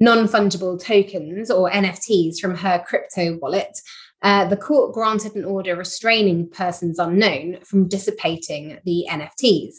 Non 0.00 0.26
fungible 0.28 0.82
tokens 0.82 1.50
or 1.50 1.70
NFTs 1.70 2.38
from 2.40 2.54
her 2.54 2.82
crypto 2.86 3.36
wallet 3.36 3.78
uh, 4.24 4.46
the 4.46 4.56
court 4.56 4.94
granted 4.94 5.36
an 5.36 5.44
order 5.44 5.76
restraining 5.76 6.48
persons 6.48 6.98
unknown 6.98 7.58
from 7.62 7.86
dissipating 7.86 8.78
the 8.84 9.06
NFTs. 9.10 9.74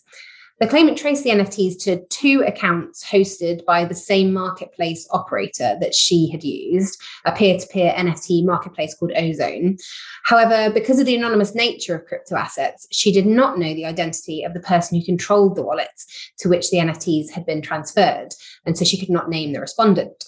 The 0.61 0.67
claimant 0.67 0.97
traced 0.97 1.23
the 1.23 1.31
NFTs 1.31 1.83
to 1.83 2.05
two 2.05 2.41
accounts 2.47 3.03
hosted 3.03 3.65
by 3.65 3.83
the 3.83 3.95
same 3.95 4.31
marketplace 4.31 5.05
operator 5.11 5.75
that 5.81 5.93
she 5.93 6.29
had 6.29 6.45
used, 6.45 7.01
a 7.25 7.33
peer 7.33 7.59
to 7.59 7.67
peer 7.67 7.91
NFT 7.91 8.45
marketplace 8.45 8.95
called 8.95 9.11
Ozone. 9.17 9.77
However, 10.23 10.71
because 10.73 10.97
of 10.99 11.07
the 11.07 11.15
anonymous 11.15 11.55
nature 11.55 11.95
of 11.95 12.05
crypto 12.05 12.35
assets, 12.35 12.87
she 12.89 13.11
did 13.11 13.25
not 13.25 13.59
know 13.59 13.73
the 13.73 13.85
identity 13.85 14.43
of 14.43 14.53
the 14.53 14.61
person 14.61 14.97
who 14.97 15.05
controlled 15.05 15.57
the 15.57 15.63
wallets 15.63 16.31
to 16.37 16.47
which 16.47 16.69
the 16.69 16.77
NFTs 16.77 17.31
had 17.31 17.45
been 17.45 17.61
transferred, 17.61 18.29
and 18.65 18.77
so 18.77 18.85
she 18.85 18.97
could 18.97 19.09
not 19.09 19.29
name 19.29 19.51
the 19.51 19.59
respondent. 19.59 20.23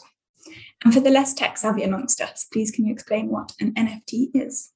And 0.84 0.94
for 0.94 1.00
the 1.00 1.10
less 1.10 1.34
tech 1.34 1.58
savvy 1.58 1.84
amongst 1.84 2.22
us, 2.22 2.46
please 2.52 2.72
can 2.72 2.86
you 2.86 2.94
explain 2.94 3.30
what 3.30 3.52
an 3.60 3.74
NFT 3.74 4.30
is? 4.34 4.72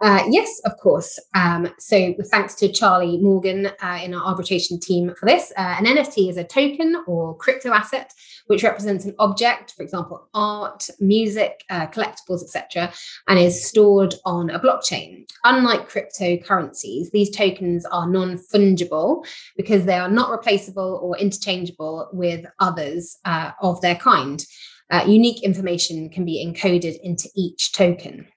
Uh, 0.00 0.22
yes, 0.28 0.60
of 0.66 0.76
course. 0.76 1.18
Um, 1.34 1.68
so, 1.78 2.14
thanks 2.30 2.54
to 2.56 2.70
Charlie 2.70 3.16
Morgan 3.16 3.70
uh, 3.80 3.98
in 4.02 4.12
our 4.12 4.26
arbitration 4.26 4.78
team 4.78 5.14
for 5.18 5.24
this, 5.24 5.52
uh, 5.56 5.76
an 5.78 5.86
NFT 5.86 6.28
is 6.28 6.36
a 6.36 6.44
token 6.44 7.02
or 7.06 7.34
crypto 7.36 7.72
asset 7.72 8.12
which 8.46 8.62
represents 8.62 9.04
an 9.04 9.14
object, 9.18 9.72
for 9.76 9.82
example, 9.82 10.28
art, 10.34 10.88
music, 11.00 11.64
uh, 11.70 11.86
collectibles, 11.88 12.42
etc., 12.42 12.92
and 13.26 13.38
is 13.38 13.66
stored 13.66 14.14
on 14.24 14.50
a 14.50 14.60
blockchain. 14.60 15.28
Unlike 15.44 15.90
cryptocurrencies, 15.90 17.10
these 17.10 17.30
tokens 17.30 17.84
are 17.86 18.08
non 18.08 18.38
fungible 18.52 19.26
because 19.56 19.84
they 19.84 19.96
are 19.96 20.10
not 20.10 20.30
replaceable 20.30 21.00
or 21.02 21.16
interchangeable 21.18 22.08
with 22.12 22.44
others 22.60 23.18
uh, 23.24 23.52
of 23.62 23.80
their 23.80 23.96
kind 23.96 24.44
uh, 24.90 25.04
unique 25.06 25.42
information 25.42 26.08
can 26.08 26.24
be 26.24 26.44
encoded 26.44 26.98
into 27.02 27.28
each 27.34 27.72
token. 27.72 28.28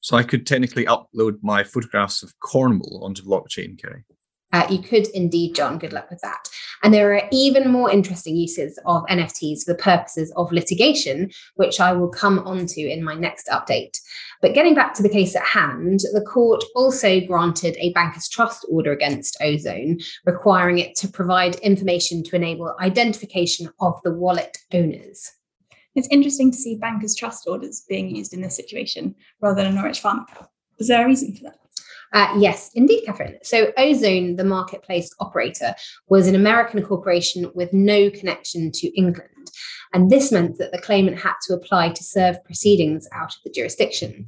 So 0.00 0.16
I 0.16 0.22
could 0.22 0.46
technically 0.46 0.84
upload 0.84 1.38
my 1.42 1.64
photographs 1.64 2.22
of 2.22 2.38
Cornwall 2.40 3.02
onto 3.04 3.22
blockchain, 3.22 3.80
Kerry. 3.80 4.04
Uh, 4.52 4.66
you 4.70 4.78
could 4.78 5.08
indeed, 5.08 5.54
John. 5.54 5.78
Good 5.78 5.92
luck 5.92 6.08
with 6.10 6.20
that. 6.20 6.48
And 6.84 6.94
there 6.94 7.12
are 7.14 7.28
even 7.32 7.72
more 7.72 7.90
interesting 7.90 8.36
uses 8.36 8.78
of 8.86 9.02
NFTs 9.06 9.64
for 9.64 9.72
the 9.72 9.82
purposes 9.82 10.32
of 10.36 10.52
litigation, 10.52 11.30
which 11.56 11.80
I 11.80 11.92
will 11.92 12.08
come 12.08 12.38
onto 12.40 12.86
in 12.86 13.02
my 13.02 13.14
next 13.14 13.48
update. 13.48 13.98
But 14.40 14.54
getting 14.54 14.74
back 14.74 14.94
to 14.94 15.02
the 15.02 15.08
case 15.08 15.34
at 15.34 15.42
hand, 15.42 16.00
the 16.12 16.20
court 16.20 16.62
also 16.76 17.20
granted 17.20 17.76
a 17.80 17.92
banker's 17.94 18.28
trust 18.28 18.64
order 18.70 18.92
against 18.92 19.36
Ozone, 19.40 19.98
requiring 20.24 20.78
it 20.78 20.94
to 20.96 21.08
provide 21.08 21.56
information 21.56 22.22
to 22.24 22.36
enable 22.36 22.76
identification 22.78 23.70
of 23.80 24.00
the 24.04 24.12
wallet 24.12 24.58
owners. 24.72 25.32
It's 25.94 26.08
interesting 26.10 26.50
to 26.50 26.56
see 26.56 26.76
bankers' 26.76 27.14
trust 27.14 27.46
orders 27.46 27.84
being 27.88 28.14
used 28.14 28.34
in 28.34 28.40
this 28.40 28.56
situation 28.56 29.14
rather 29.40 29.62
than 29.62 29.72
a 29.72 29.74
Norwich 29.74 30.02
Pharmacal. 30.02 30.48
Was 30.78 30.88
there 30.88 31.04
a 31.04 31.06
reason 31.06 31.34
for 31.34 31.44
that? 31.44 31.58
Uh, 32.14 32.32
yes, 32.38 32.70
indeed, 32.74 33.04
Catherine. 33.04 33.36
So, 33.42 33.72
Ozone, 33.76 34.36
the 34.36 34.44
marketplace 34.44 35.12
operator, 35.18 35.74
was 36.08 36.28
an 36.28 36.36
American 36.36 36.80
corporation 36.80 37.50
with 37.54 37.72
no 37.72 38.08
connection 38.08 38.70
to 38.70 38.96
England. 38.96 39.28
And 39.92 40.10
this 40.10 40.30
meant 40.30 40.58
that 40.58 40.70
the 40.70 40.80
claimant 40.80 41.18
had 41.18 41.34
to 41.46 41.54
apply 41.54 41.90
to 41.90 42.04
serve 42.04 42.42
proceedings 42.44 43.08
out 43.12 43.34
of 43.34 43.42
the 43.44 43.50
jurisdiction. 43.50 44.26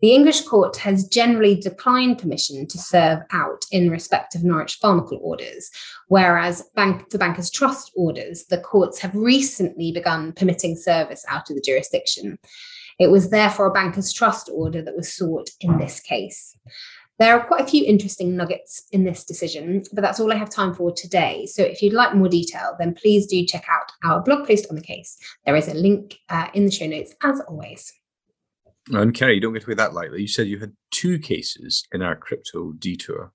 The 0.00 0.14
English 0.14 0.42
court 0.42 0.78
has 0.78 1.08
generally 1.08 1.54
declined 1.54 2.18
permission 2.18 2.66
to 2.68 2.78
serve 2.78 3.20
out 3.32 3.64
in 3.70 3.90
respect 3.90 4.34
of 4.34 4.42
Norwich 4.42 4.78
Pharmacal 4.80 5.18
orders, 5.20 5.70
whereas 6.08 6.62
bank, 6.74 7.10
for 7.10 7.18
bankers' 7.18 7.50
trust 7.50 7.92
orders, 7.94 8.44
the 8.46 8.58
courts 8.58 8.98
have 9.00 9.14
recently 9.14 9.92
begun 9.92 10.32
permitting 10.32 10.76
service 10.76 11.24
out 11.28 11.50
of 11.50 11.56
the 11.56 11.62
jurisdiction. 11.62 12.38
It 12.98 13.10
was 13.10 13.28
therefore 13.28 13.66
a 13.66 13.72
banker's 13.72 14.12
trust 14.12 14.48
order 14.52 14.80
that 14.82 14.96
was 14.96 15.12
sought 15.12 15.50
in 15.60 15.76
this 15.78 16.00
case. 16.00 16.56
There 17.18 17.34
are 17.34 17.46
quite 17.46 17.62
a 17.62 17.66
few 17.66 17.84
interesting 17.84 18.36
nuggets 18.36 18.84
in 18.92 19.04
this 19.04 19.24
decision, 19.24 19.82
but 19.92 20.02
that's 20.02 20.20
all 20.20 20.32
I 20.32 20.36
have 20.36 20.50
time 20.50 20.74
for 20.74 20.92
today. 20.92 21.46
So 21.46 21.62
if 21.62 21.80
you'd 21.80 21.94
like 21.94 22.14
more 22.14 22.28
detail, 22.28 22.76
then 22.78 22.94
please 22.94 23.26
do 23.26 23.44
check 23.46 23.64
out 23.70 23.90
our 24.04 24.22
blog 24.22 24.46
post 24.46 24.66
on 24.68 24.76
the 24.76 24.82
case. 24.82 25.16
There 25.46 25.56
is 25.56 25.68
a 25.68 25.74
link 25.74 26.18
uh, 26.28 26.48
in 26.52 26.66
the 26.66 26.70
show 26.70 26.86
notes, 26.86 27.14
as 27.22 27.40
always. 27.48 27.92
And 28.90 29.14
Kerry, 29.14 29.36
you 29.36 29.40
don't 29.40 29.54
get 29.54 29.64
away 29.64 29.74
that 29.74 29.94
lightly. 29.94 30.20
You 30.20 30.28
said 30.28 30.46
you 30.46 30.58
had 30.58 30.72
two 30.90 31.18
cases 31.18 31.86
in 31.92 32.02
our 32.02 32.14
crypto 32.14 32.72
detour. 32.72 33.32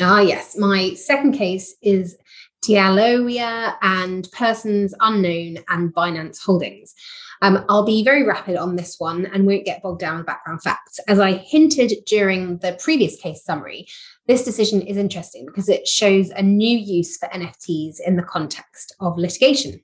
Ah, 0.00 0.20
yes. 0.20 0.56
My 0.56 0.94
second 0.94 1.32
case 1.32 1.76
is 1.80 2.16
D'Aloia 2.62 3.76
and 3.82 4.28
Persons 4.32 4.94
Unknown 5.00 5.58
and 5.68 5.94
Binance 5.94 6.42
Holdings. 6.42 6.94
Um, 7.42 7.64
I'll 7.68 7.84
be 7.84 8.04
very 8.04 8.22
rapid 8.22 8.56
on 8.56 8.76
this 8.76 8.96
one 8.98 9.26
and 9.26 9.46
won't 9.46 9.64
get 9.64 9.82
bogged 9.82 10.00
down 10.00 10.18
with 10.18 10.26
background 10.26 10.62
facts. 10.62 11.00
As 11.08 11.18
I 11.18 11.32
hinted 11.32 11.92
during 12.06 12.58
the 12.58 12.78
previous 12.80 13.16
case 13.16 13.44
summary, 13.44 13.88
this 14.28 14.44
decision 14.44 14.80
is 14.80 14.96
interesting 14.96 15.46
because 15.46 15.68
it 15.68 15.88
shows 15.88 16.30
a 16.30 16.42
new 16.42 16.78
use 16.78 17.18
for 17.18 17.28
NFTs 17.28 17.96
in 18.06 18.16
the 18.16 18.22
context 18.22 18.94
of 19.00 19.18
litigation. 19.18 19.80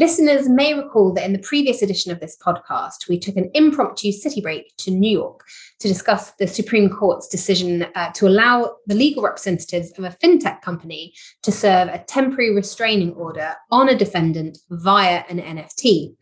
Listeners 0.00 0.48
may 0.48 0.74
recall 0.74 1.12
that 1.12 1.26
in 1.26 1.34
the 1.34 1.38
previous 1.40 1.82
edition 1.82 2.10
of 2.10 2.20
this 2.20 2.36
podcast, 2.44 3.08
we 3.08 3.18
took 3.18 3.36
an 3.36 3.50
impromptu 3.54 4.10
city 4.10 4.40
break 4.40 4.74
to 4.78 4.90
New 4.90 5.10
York 5.10 5.44
to 5.78 5.88
discuss 5.88 6.32
the 6.32 6.46
Supreme 6.46 6.88
Court's 6.88 7.28
decision 7.28 7.86
uh, 7.94 8.10
to 8.12 8.26
allow 8.26 8.76
the 8.86 8.94
legal 8.94 9.22
representatives 9.22 9.92
of 9.98 10.04
a 10.04 10.16
fintech 10.24 10.62
company 10.62 11.12
to 11.42 11.52
serve 11.52 11.88
a 11.88 12.02
temporary 12.08 12.54
restraining 12.54 13.12
order 13.12 13.54
on 13.70 13.90
a 13.90 13.96
defendant 13.96 14.58
via 14.70 15.22
an 15.28 15.38
NFT. 15.38 16.16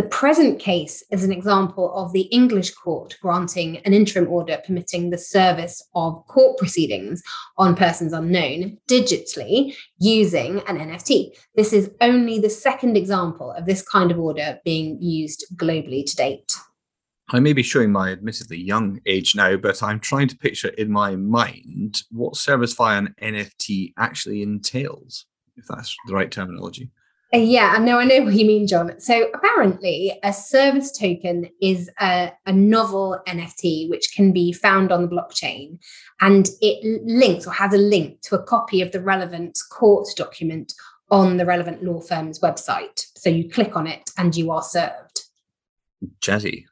The 0.00 0.08
present 0.08 0.58
case 0.58 1.04
is 1.10 1.24
an 1.24 1.30
example 1.30 1.92
of 1.94 2.14
the 2.14 2.22
English 2.32 2.70
court 2.70 3.18
granting 3.20 3.76
an 3.84 3.92
interim 3.92 4.28
order 4.28 4.58
permitting 4.66 5.10
the 5.10 5.18
service 5.18 5.86
of 5.94 6.26
court 6.26 6.56
proceedings 6.56 7.22
on 7.58 7.76
persons 7.76 8.14
unknown 8.14 8.78
digitally 8.88 9.76
using 9.98 10.60
an 10.60 10.78
NFT. 10.78 11.36
This 11.54 11.74
is 11.74 11.90
only 12.00 12.38
the 12.38 12.48
second 12.48 12.96
example 12.96 13.52
of 13.52 13.66
this 13.66 13.82
kind 13.82 14.10
of 14.10 14.18
order 14.18 14.58
being 14.64 14.96
used 15.02 15.44
globally 15.56 16.06
to 16.06 16.16
date. 16.16 16.50
I 17.28 17.40
may 17.40 17.52
be 17.52 17.62
showing 17.62 17.92
my 17.92 18.10
admittedly 18.10 18.56
young 18.56 19.02
age 19.04 19.34
now, 19.34 19.58
but 19.58 19.82
I'm 19.82 20.00
trying 20.00 20.28
to 20.28 20.38
picture 20.38 20.68
in 20.68 20.90
my 20.90 21.14
mind 21.14 22.04
what 22.10 22.36
service 22.36 22.72
via 22.72 22.96
an 22.96 23.14
NFT 23.20 23.92
actually 23.98 24.40
entails, 24.40 25.26
if 25.56 25.66
that's 25.66 25.94
the 26.06 26.14
right 26.14 26.30
terminology. 26.30 26.90
Uh, 27.32 27.38
yeah, 27.38 27.78
no, 27.80 28.00
I 28.00 28.04
know 28.04 28.22
what 28.22 28.34
you 28.34 28.44
mean, 28.44 28.66
John. 28.66 28.98
So 28.98 29.30
apparently, 29.32 30.18
a 30.24 30.32
service 30.32 30.90
token 30.90 31.48
is 31.62 31.88
a, 32.00 32.32
a, 32.44 32.52
novel 32.52 33.20
NFT 33.28 33.88
which 33.88 34.12
can 34.16 34.32
be 34.32 34.52
found 34.52 34.90
on 34.90 35.02
the 35.02 35.08
blockchain, 35.08 35.78
and 36.20 36.48
it 36.60 36.84
links 37.06 37.46
or 37.46 37.52
has 37.52 37.72
a 37.72 37.78
link 37.78 38.20
to 38.22 38.34
a 38.34 38.42
copy 38.42 38.82
of 38.82 38.90
the 38.90 39.00
relevant 39.00 39.56
court 39.70 40.08
document 40.16 40.72
on 41.10 41.36
the 41.36 41.46
relevant 41.46 41.84
law 41.84 42.00
firm's 42.00 42.40
website. 42.40 43.06
So 43.14 43.30
you 43.30 43.48
click 43.48 43.76
on 43.76 43.86
it, 43.86 44.10
and 44.18 44.34
you 44.34 44.50
are 44.50 44.62
served. 44.62 45.26
Jazzy. 46.20 46.64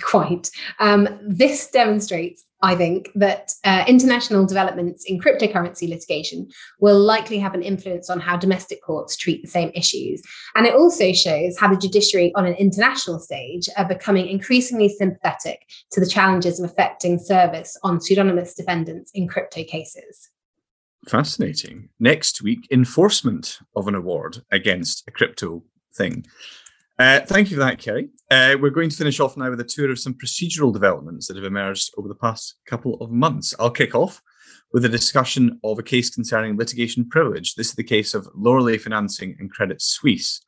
Quite. 0.02 0.50
Um, 0.78 1.08
this 1.26 1.70
demonstrates 1.70 2.44
I 2.62 2.74
think 2.74 3.10
that 3.14 3.52
uh, 3.64 3.84
international 3.86 4.46
developments 4.46 5.04
in 5.04 5.20
cryptocurrency 5.20 5.88
litigation 5.88 6.48
will 6.80 6.98
likely 6.98 7.38
have 7.38 7.54
an 7.54 7.62
influence 7.62 8.08
on 8.08 8.18
how 8.18 8.36
domestic 8.36 8.82
courts 8.82 9.16
treat 9.16 9.42
the 9.42 9.48
same 9.48 9.70
issues. 9.74 10.22
And 10.54 10.66
it 10.66 10.74
also 10.74 11.12
shows 11.12 11.58
how 11.58 11.68
the 11.68 11.76
judiciary 11.76 12.32
on 12.34 12.46
an 12.46 12.54
international 12.54 13.20
stage 13.20 13.68
are 13.76 13.86
becoming 13.86 14.26
increasingly 14.26 14.88
sympathetic 14.88 15.66
to 15.92 16.00
the 16.00 16.06
challenges 16.06 16.58
of 16.58 16.70
affecting 16.70 17.18
service 17.18 17.78
on 17.82 18.00
pseudonymous 18.00 18.54
defendants 18.54 19.10
in 19.14 19.28
crypto 19.28 19.62
cases. 19.62 20.30
Fascinating. 21.06 21.90
Next 22.00 22.42
week, 22.42 22.66
enforcement 22.72 23.58
of 23.76 23.86
an 23.86 23.94
award 23.94 24.42
against 24.50 25.06
a 25.06 25.12
crypto 25.12 25.62
thing. 25.94 26.26
Uh, 26.98 27.20
thank 27.20 27.50
you 27.50 27.56
for 27.56 27.62
that, 27.62 27.78
Kerry. 27.78 28.08
Uh, 28.30 28.56
we're 28.60 28.70
going 28.70 28.88
to 28.88 28.96
finish 28.96 29.20
off 29.20 29.36
now 29.36 29.50
with 29.50 29.60
a 29.60 29.64
tour 29.64 29.90
of 29.90 29.98
some 29.98 30.14
procedural 30.14 30.72
developments 30.72 31.26
that 31.26 31.36
have 31.36 31.44
emerged 31.44 31.92
over 31.98 32.08
the 32.08 32.14
past 32.14 32.54
couple 32.66 32.94
of 33.02 33.10
months. 33.10 33.54
I'll 33.58 33.70
kick 33.70 33.94
off 33.94 34.22
with 34.72 34.84
a 34.84 34.88
discussion 34.88 35.60
of 35.62 35.78
a 35.78 35.82
case 35.82 36.08
concerning 36.08 36.56
litigation 36.56 37.06
privilege. 37.08 37.54
This 37.54 37.68
is 37.68 37.74
the 37.74 37.84
case 37.84 38.14
of 38.14 38.26
Loreley 38.34 38.80
Financing 38.80 39.36
and 39.38 39.50
Credit 39.50 39.80
Suisse. 39.82 40.40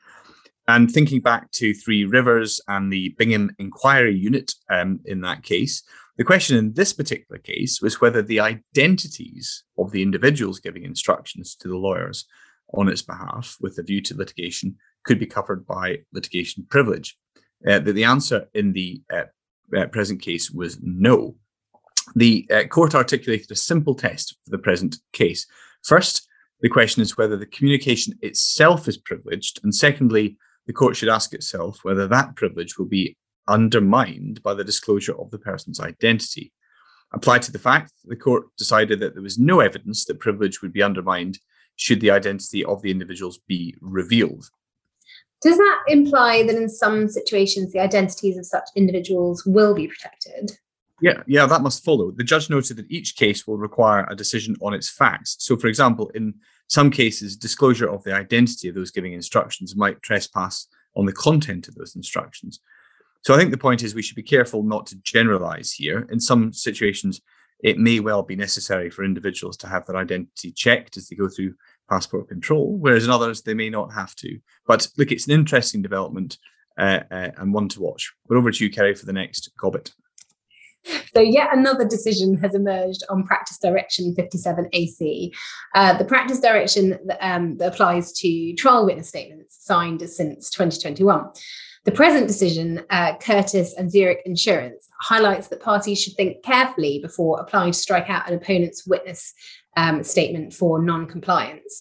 And 0.67 0.90
thinking 0.90 1.21
back 1.21 1.50
to 1.52 1.75
Three 1.75 2.05
Rivers 2.05 2.61
and 2.67 2.90
the 2.90 3.14
Bingham 3.19 3.50
Inquiry 3.59 4.14
Unit 4.14 4.52
um, 4.71 5.00
in 5.05 5.21
that 5.21 5.43
case, 5.43 5.83
The 6.19 6.25
question 6.25 6.57
in 6.57 6.73
this 6.73 6.93
particular 6.93 7.38
case 7.38 7.81
was 7.81 8.00
whether 8.00 8.23
the 8.23 8.40
identities 8.40 9.62
of 9.78 9.93
the 9.93 10.02
individuals 10.02 10.59
giving 10.59 10.85
instructions 10.85 11.55
to 11.61 11.69
the 11.69 11.76
lawyers 11.76 12.26
on 12.75 12.89
its 12.89 13.03
behalf 13.03 13.57
with 13.61 13.79
a 13.79 13.83
view 13.83 14.01
to 14.03 14.17
litigation 14.17 14.77
could 15.05 15.19
be 15.19 15.27
covered 15.27 15.67
by 15.67 15.99
litigation 16.13 16.67
privilege. 16.69 17.17
Uh, 17.67 17.79
the, 17.79 17.93
the 17.93 18.05
answer 18.05 18.49
in 18.55 18.73
the 18.73 19.03
uh, 19.13 19.25
uh, 19.77 19.87
present 19.87 20.21
case 20.21 20.51
was 20.51 20.79
no. 20.83 21.37
The 22.15 22.47
uh, 22.51 22.65
court 22.65 22.95
articulated 22.95 23.51
a 23.51 23.57
simple 23.57 23.95
test 23.95 24.37
for 24.45 24.51
the 24.51 24.59
present 24.59 24.97
case. 25.13 25.47
First, 25.83 26.27
the 26.61 26.69
question 26.69 27.03
is 27.03 27.17
whether 27.17 27.37
the 27.37 27.47
communication 27.47 28.15
itself 28.23 28.89
is 28.89 28.97
privileged. 28.97 29.61
And 29.63 29.75
secondly, 29.75 30.37
the 30.67 30.73
court 30.73 30.97
should 30.97 31.09
ask 31.09 31.33
itself 31.33 31.81
whether 31.83 32.07
that 32.07 32.37
privilege 32.37 32.79
will 32.79 32.87
be 32.87 33.17
undermined 33.47 34.43
by 34.43 34.55
the 34.55 34.65
disclosure 34.65 35.19
of 35.19 35.31
the 35.31 35.39
person's 35.39 35.81
identity. 35.81 36.53
Applied 37.13 37.43
to 37.43 37.53
the 37.53 37.59
fact, 37.59 37.93
the 38.05 38.17
court 38.17 38.45
decided 38.59 39.01
that 39.01 39.15
there 39.15 39.23
was 39.23 39.39
no 39.39 39.61
evidence 39.61 40.05
that 40.05 40.21
privilege 40.21 40.61
would 40.61 40.73
be 40.73 40.83
undermined 40.83 41.39
should 41.78 42.00
the 42.00 42.11
identity 42.11 42.64
of 42.64 42.82
the 42.82 42.90
individuals 42.90 43.38
be 43.38 43.75
revealed. 43.80 44.50
Does 45.40 45.56
that 45.56 45.78
imply 45.87 46.42
that 46.42 46.56
in 46.56 46.68
some 46.68 47.08
situations 47.08 47.73
the 47.73 47.78
identities 47.78 48.37
of 48.37 48.44
such 48.44 48.68
individuals 48.75 49.47
will 49.47 49.75
be 49.75 49.87
protected? 49.87 50.58
Yeah, 51.00 51.23
yeah, 51.28 51.47
that 51.47 51.62
must 51.62 51.85
follow. 51.85 52.11
The 52.11 52.25
judge 52.25 52.50
noted 52.50 52.76
that 52.76 52.90
each 52.90 53.14
case 53.14 53.47
will 53.47 53.56
require 53.56 54.04
a 54.11 54.16
decision 54.16 54.56
on 54.61 54.75
its 54.75 54.90
facts. 54.90 55.37
So, 55.38 55.56
for 55.56 55.68
example, 55.68 56.11
in 56.12 56.35
some 56.66 56.90
cases, 56.90 57.37
disclosure 57.37 57.88
of 57.88 58.02
the 58.02 58.12
identity 58.12 58.68
of 58.68 58.75
those 58.75 58.90
giving 58.90 59.12
instructions 59.12 59.76
might 59.76 60.02
trespass 60.02 60.66
on 60.97 61.06
the 61.06 61.12
content 61.12 61.68
of 61.68 61.76
those 61.76 61.94
instructions. 61.94 62.58
So, 63.23 63.32
I 63.32 63.37
think 63.37 63.52
the 63.52 63.58
point 63.58 63.85
is 63.85 63.94
we 63.94 64.02
should 64.02 64.16
be 64.16 64.25
careful 64.25 64.64
not 64.64 64.87
to 64.88 64.97
generalize 64.97 65.70
here. 65.70 66.08
In 66.11 66.18
some 66.18 66.52
situations, 66.52 67.20
it 67.61 67.79
may 67.79 68.00
well 68.00 68.23
be 68.23 68.37
necessary 68.37 68.91
for 68.91 69.05
individuals 69.05 69.57
to 69.59 69.67
have 69.67 69.87
their 69.87 69.97
identity 69.97 70.53
checked 70.53 70.97
as 70.97 71.09
they 71.09 71.17
go 71.17 71.29
through 71.29 71.55
passport 71.91 72.29
control, 72.29 72.77
whereas 72.79 73.05
in 73.05 73.11
others 73.11 73.43
they 73.43 73.55
may 73.55 73.71
not 73.71 73.93
have 73.93 74.15
to. 74.17 74.38
But 74.67 74.88
look, 74.97 75.11
it's 75.11 75.27
an 75.27 75.33
interesting 75.33 75.83
development 75.83 76.38
uh, 76.79 77.00
uh, 77.11 77.31
and 77.37 77.53
one 77.53 77.69
to 77.71 77.81
watch. 77.81 78.12
But 78.29 78.37
over 78.37 78.50
to 78.50 78.65
you, 78.65 78.71
Kerry, 78.71 78.95
for 78.95 79.07
the 79.07 79.12
next 79.12 79.50
Gobbet. 79.59 79.93
So, 81.12 81.21
yet 81.21 81.49
another 81.53 81.87
decision 81.87 82.38
has 82.38 82.55
emerged 82.55 83.03
on 83.11 83.25
Practice 83.25 83.59
Direction 83.59 84.15
57AC. 84.17 85.33
Uh, 85.75 85.99
the 85.99 86.05
practice 86.05 86.41
direction 86.41 86.99
that, 87.07 87.19
um, 87.21 87.57
that 87.59 87.75
applies 87.75 88.12
to 88.12 88.55
trial 88.55 88.87
witness 88.87 89.09
statements 89.09 89.57
signed 89.61 90.00
since 90.09 90.49
2021. 90.50 91.31
The 91.88 91.95
present 91.95 92.28
decision, 92.28 92.85
uh, 92.90 93.16
Curtis 93.16 93.73
and 93.73 93.90
Zurich 93.90 94.21
Insurance, 94.26 94.90
highlights 95.00 95.49
that 95.49 95.62
parties 95.62 95.99
should 95.99 96.12
think 96.16 96.42
carefully 96.42 96.99
before 96.99 97.40
applying 97.40 97.73
to 97.73 97.78
strike 97.78 98.11
out 98.11 98.28
an 98.28 98.35
opponent's 98.35 98.87
witness 98.87 99.33
um, 99.75 100.04
statement 100.04 100.52
for 100.52 100.83
non 100.83 101.07
compliance. 101.07 101.80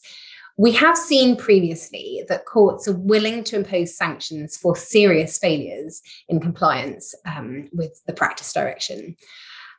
We 0.56 0.72
have 0.72 0.98
seen 0.98 1.36
previously 1.36 2.24
that 2.30 2.46
courts 2.46 2.88
are 2.88 2.96
willing 2.96 3.44
to 3.44 3.58
impose 3.58 3.98
sanctions 3.98 4.56
for 4.56 4.78
serious 4.78 5.38
failures 5.40 6.02
in 6.30 6.40
compliance 6.40 7.14
um, 7.26 7.68
with 7.74 8.02
the 8.08 8.14
practice 8.14 8.54
direction. 8.54 9.18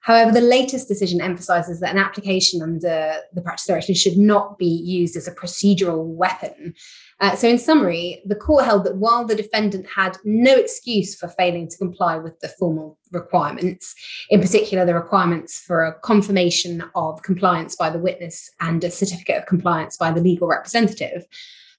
However, 0.02 0.30
the 0.30 0.42
latest 0.42 0.88
decision 0.88 1.22
emphasizes 1.22 1.80
that 1.80 1.92
an 1.92 1.98
application 1.98 2.60
under 2.60 3.14
the 3.32 3.40
practice 3.40 3.66
direction 3.66 3.94
should 3.94 4.18
not 4.18 4.58
be 4.58 4.66
used 4.66 5.16
as 5.16 5.26
a 5.26 5.34
procedural 5.34 6.04
weapon 6.04 6.74
uh, 7.20 7.34
so, 7.34 7.48
in 7.48 7.58
summary, 7.58 8.22
the 8.24 8.36
court 8.36 8.64
held 8.64 8.84
that 8.84 8.96
while 8.96 9.24
the 9.24 9.34
defendant 9.34 9.86
had 9.86 10.16
no 10.24 10.54
excuse 10.54 11.16
for 11.16 11.26
failing 11.28 11.68
to 11.68 11.76
comply 11.76 12.16
with 12.16 12.38
the 12.40 12.48
formal 12.48 12.96
requirements, 13.10 13.94
in 14.30 14.40
particular 14.40 14.84
the 14.84 14.94
requirements 14.94 15.58
for 15.58 15.84
a 15.84 15.98
confirmation 16.00 16.84
of 16.94 17.22
compliance 17.22 17.74
by 17.74 17.90
the 17.90 17.98
witness 17.98 18.50
and 18.60 18.84
a 18.84 18.90
certificate 18.90 19.36
of 19.36 19.46
compliance 19.46 19.96
by 19.96 20.12
the 20.12 20.20
legal 20.20 20.46
representative, 20.46 21.24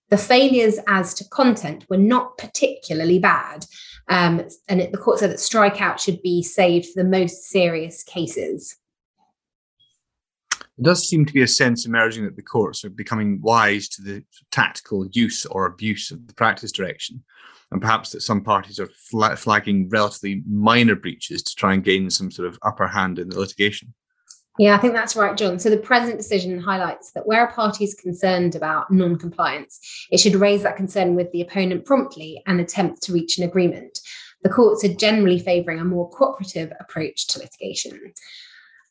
the 0.09 0.17
failures 0.17 0.77
as 0.87 1.13
to 1.13 1.23
content 1.29 1.85
were 1.89 1.97
not 1.97 2.37
particularly 2.37 3.19
bad. 3.19 3.65
Um, 4.09 4.45
and 4.67 4.81
it, 4.81 4.91
the 4.91 4.97
court 4.97 5.19
said 5.19 5.29
that 5.29 5.37
strikeout 5.37 5.99
should 5.99 6.21
be 6.21 6.43
saved 6.43 6.87
for 6.87 7.01
the 7.01 7.09
most 7.09 7.43
serious 7.43 8.03
cases. 8.03 8.75
There 10.79 10.93
does 10.93 11.09
seem 11.09 11.25
to 11.25 11.33
be 11.33 11.41
a 11.41 11.47
sense 11.47 11.85
emerging 11.85 12.23
that 12.23 12.37
the 12.37 12.41
courts 12.41 12.85
are 12.85 12.89
becoming 12.89 13.41
wise 13.41 13.89
to 13.89 14.01
the 14.01 14.23
tactical 14.49 15.05
use 15.11 15.45
or 15.45 15.65
abuse 15.65 16.09
of 16.09 16.25
the 16.25 16.33
practice 16.33 16.71
direction, 16.71 17.21
and 17.69 17.81
perhaps 17.81 18.11
that 18.11 18.21
some 18.21 18.41
parties 18.41 18.79
are 18.79 18.87
fl- 18.95 19.35
flagging 19.35 19.89
relatively 19.89 20.41
minor 20.49 20.95
breaches 20.95 21.43
to 21.43 21.55
try 21.55 21.73
and 21.73 21.83
gain 21.83 22.09
some 22.09 22.31
sort 22.31 22.47
of 22.47 22.57
upper 22.61 22.87
hand 22.87 23.19
in 23.19 23.27
the 23.27 23.37
litigation. 23.37 23.93
Yeah, 24.57 24.73
I 24.73 24.77
think 24.77 24.93
that's 24.93 25.17
right, 25.17 25.35
John. 25.35 25.59
So 25.59 25.69
the 25.69 25.75
present 25.75 26.15
decision 26.17 26.57
highlights 26.57 27.11
that 27.11 27.27
where 27.27 27.45
a 27.45 27.51
party 27.51 27.83
is 27.83 27.93
concerned 27.93 28.55
about 28.55 28.89
non 28.89 29.17
compliance, 29.17 29.81
it 30.11 30.21
should 30.21 30.35
raise 30.35 30.63
that 30.63 30.77
concern 30.77 31.13
with 31.13 31.29
the 31.33 31.41
opponent 31.41 31.83
promptly 31.83 32.41
and 32.47 32.61
attempt 32.61 33.03
to 33.03 33.13
reach 33.13 33.37
an 33.37 33.43
agreement. 33.43 33.99
The 34.43 34.49
courts 34.49 34.85
are 34.85 34.93
generally 34.93 35.39
favouring 35.39 35.81
a 35.81 35.85
more 35.85 36.09
cooperative 36.09 36.71
approach 36.79 37.27
to 37.27 37.39
litigation. 37.39 38.13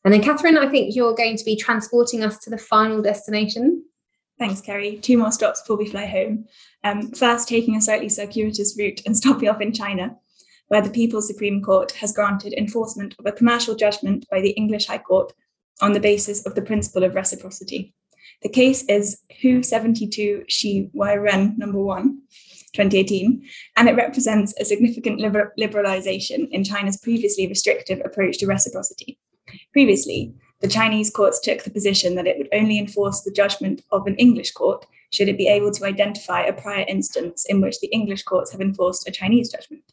And 0.05 0.15
then, 0.15 0.23
Catherine, 0.23 0.57
I 0.57 0.69
think 0.69 0.95
you're 0.95 1.15
going 1.15 1.37
to 1.37 1.45
be 1.45 1.57
transporting 1.57 2.23
us 2.23 2.39
to 2.39 2.51
the 2.51 2.59
final 2.59 3.03
destination. 3.03 3.85
Thanks, 4.39 4.61
Kerry. 4.61 4.97
Two 4.97 5.19
more 5.19 5.33
stops 5.33 5.61
before 5.63 5.77
we 5.77 5.89
fly 5.89 6.07
home. 6.07 6.47
Um, 6.85 7.11
first, 7.11 7.49
taking 7.49 7.75
a 7.77 7.81
slightly 7.81 8.09
circuitous 8.09 8.77
route 8.79 9.03
and 9.05 9.17
stopping 9.17 9.49
off 9.49 9.61
in 9.61 9.73
China, 9.73 10.17
where 10.69 10.83
the 10.83 10.91
People's 10.91 11.27
Supreme 11.27 11.63
Court 11.63 11.93
has 11.93 12.13
granted 12.13 12.53
enforcement 12.53 13.17
of 13.19 13.27
a 13.27 13.33
commercial 13.33 13.75
judgment 13.75 14.25
by 14.31 14.41
the 14.41 14.51
English 14.51 14.87
High 14.87 14.99
Court 14.99 15.33
on 15.81 15.93
the 15.93 16.01
basis 16.01 16.47
of 16.47 16.55
the 16.55 16.63
principle 16.63 17.05
of 17.05 17.15
reciprocity. 17.15 17.95
The 18.43 18.49
case 18.49 18.85
is 18.85 19.21
Hu 19.43 19.65
72 19.65 20.45
Shi 20.49 20.91
Wai 20.93 21.17
Ren 21.17 21.55
number 21.59 21.83
one, 21.83 22.23
2018, 22.75 23.43
and 23.77 23.89
it 23.89 23.97
represents 23.97 24.55
a 24.61 24.65
significant 24.65 25.21
liber- 25.21 25.53
liberalization 25.59 26.49
in 26.51 26.63
China's 26.63 26.99
previously 26.99 27.49
restrictive 27.49 28.01
approach 28.05 28.39
to 28.39 28.47
reciprocity. 28.47 29.19
Previously, 29.73 30.35
the 30.61 30.69
Chinese 30.69 31.11
courts 31.11 31.41
took 31.41 31.63
the 31.63 31.71
position 31.71 32.15
that 32.17 32.27
it 32.27 32.37
would 32.37 32.49
only 32.53 32.79
enforce 32.79 33.23
the 33.23 33.31
judgment 33.31 33.83
of 33.93 34.07
an 34.07 34.17
English 34.17 34.53
court 34.53 34.87
should 35.11 35.29
it 35.29 35.39
be 35.39 35.49
able 35.49 35.71
to 35.71 35.85
identify 35.85 36.43
a 36.43 36.53
prior 36.53 36.85
instance 36.89 37.47
in 37.49 37.61
which 37.61 37.81
the 37.81 37.87
English 37.89 38.25
courts 38.25 38.51
have 38.53 38.61
enforced 38.61 39.09
a 39.09 39.13
Chinese 39.13 39.51
judgment. 39.51 39.85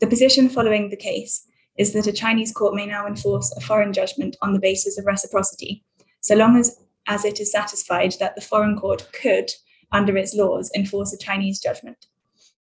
The 0.00 0.06
position 0.06 0.48
following 0.48 0.88
the 0.88 0.96
case 0.96 1.46
is 1.76 1.92
that 1.92 2.06
a 2.06 2.12
Chinese 2.12 2.52
court 2.52 2.74
may 2.74 2.86
now 2.86 3.06
enforce 3.06 3.52
a 3.56 3.60
foreign 3.60 3.92
judgment 3.92 4.36
on 4.42 4.52
the 4.52 4.58
basis 4.58 4.98
of 4.98 5.06
reciprocity, 5.06 5.84
so 6.20 6.34
long 6.34 6.56
as, 6.56 6.80
as 7.06 7.24
it 7.24 7.38
is 7.38 7.52
satisfied 7.52 8.14
that 8.18 8.34
the 8.34 8.40
foreign 8.40 8.76
court 8.78 9.08
could, 9.12 9.50
under 9.92 10.16
its 10.16 10.34
laws, 10.34 10.70
enforce 10.74 11.12
a 11.12 11.18
Chinese 11.18 11.60
judgment. 11.60 12.06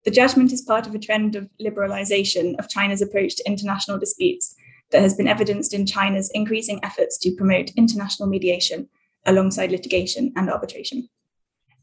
The 0.04 0.10
judgment 0.10 0.52
is 0.52 0.62
part 0.62 0.86
of 0.86 0.94
a 0.94 0.98
trend 0.98 1.34
of 1.34 1.48
liberalization 1.60 2.58
of 2.58 2.68
China's 2.68 3.02
approach 3.02 3.36
to 3.36 3.46
international 3.46 3.98
disputes 3.98 4.55
that 4.90 5.02
has 5.02 5.14
been 5.14 5.28
evidenced 5.28 5.74
in 5.74 5.86
China's 5.86 6.30
increasing 6.34 6.80
efforts 6.82 7.18
to 7.18 7.34
promote 7.36 7.70
international 7.76 8.28
mediation 8.28 8.88
alongside 9.26 9.70
litigation 9.70 10.32
and 10.36 10.48
arbitration. 10.48 11.08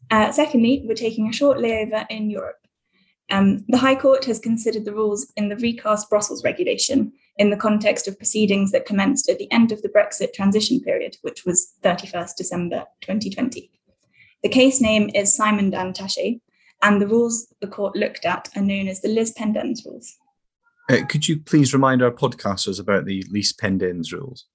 Uh, 0.10 0.32
secondly, 0.32 0.84
we're 0.86 0.96
taking 0.96 1.28
a 1.28 1.34
short 1.34 1.58
layover 1.58 2.06
in 2.10 2.30
Europe. 2.30 2.58
Um, 3.30 3.66
the 3.68 3.78
High 3.78 3.96
Court 3.96 4.26
has 4.26 4.40
considered 4.40 4.86
the 4.86 4.94
rules 4.94 5.32
in 5.38 5.50
the 5.50 5.56
recast 5.58 6.10
Brussels 6.10 6.44
regulation 6.44 7.14
in 7.38 7.50
the 7.50 7.58
context 7.58 8.08
of 8.08 8.18
proceedings 8.18 8.72
that 8.72 8.86
commenced 8.86 9.30
at 9.30 9.40
the 9.40 9.52
end 9.52 9.72
of 9.72 9.82
the 9.82 9.90
Brexit 9.90 10.34
transition 10.34 10.80
period, 10.82 11.18
which 11.22 11.46
was 11.46 11.74
31st 11.84 12.36
December 12.38 12.86
2020. 13.02 13.72
The 14.44 14.50
case 14.50 14.82
name 14.82 15.10
is 15.16 15.34
Simon 15.34 15.70
Dan 15.70 15.94
Taché, 15.94 16.42
and 16.82 17.02
the 17.02 17.08
rules 17.08 17.48
the 17.62 17.68
court 17.68 17.96
looked 17.96 18.26
at 18.26 18.50
are 18.56 18.62
known 18.62 18.88
as 18.88 19.02
the 19.02 19.08
Lis 19.08 19.34
Pendens 19.34 19.86
rules. 19.86 20.18
Uh, 20.90 21.06
could 21.08 21.28
you 21.28 21.40
please 21.40 21.74
remind 21.74 22.02
our 22.02 22.12
podcasters 22.12 22.80
about 22.80 23.06
the 23.06 23.24
lis 23.30 23.54
pendens 23.54 24.12
rules? 24.12 24.46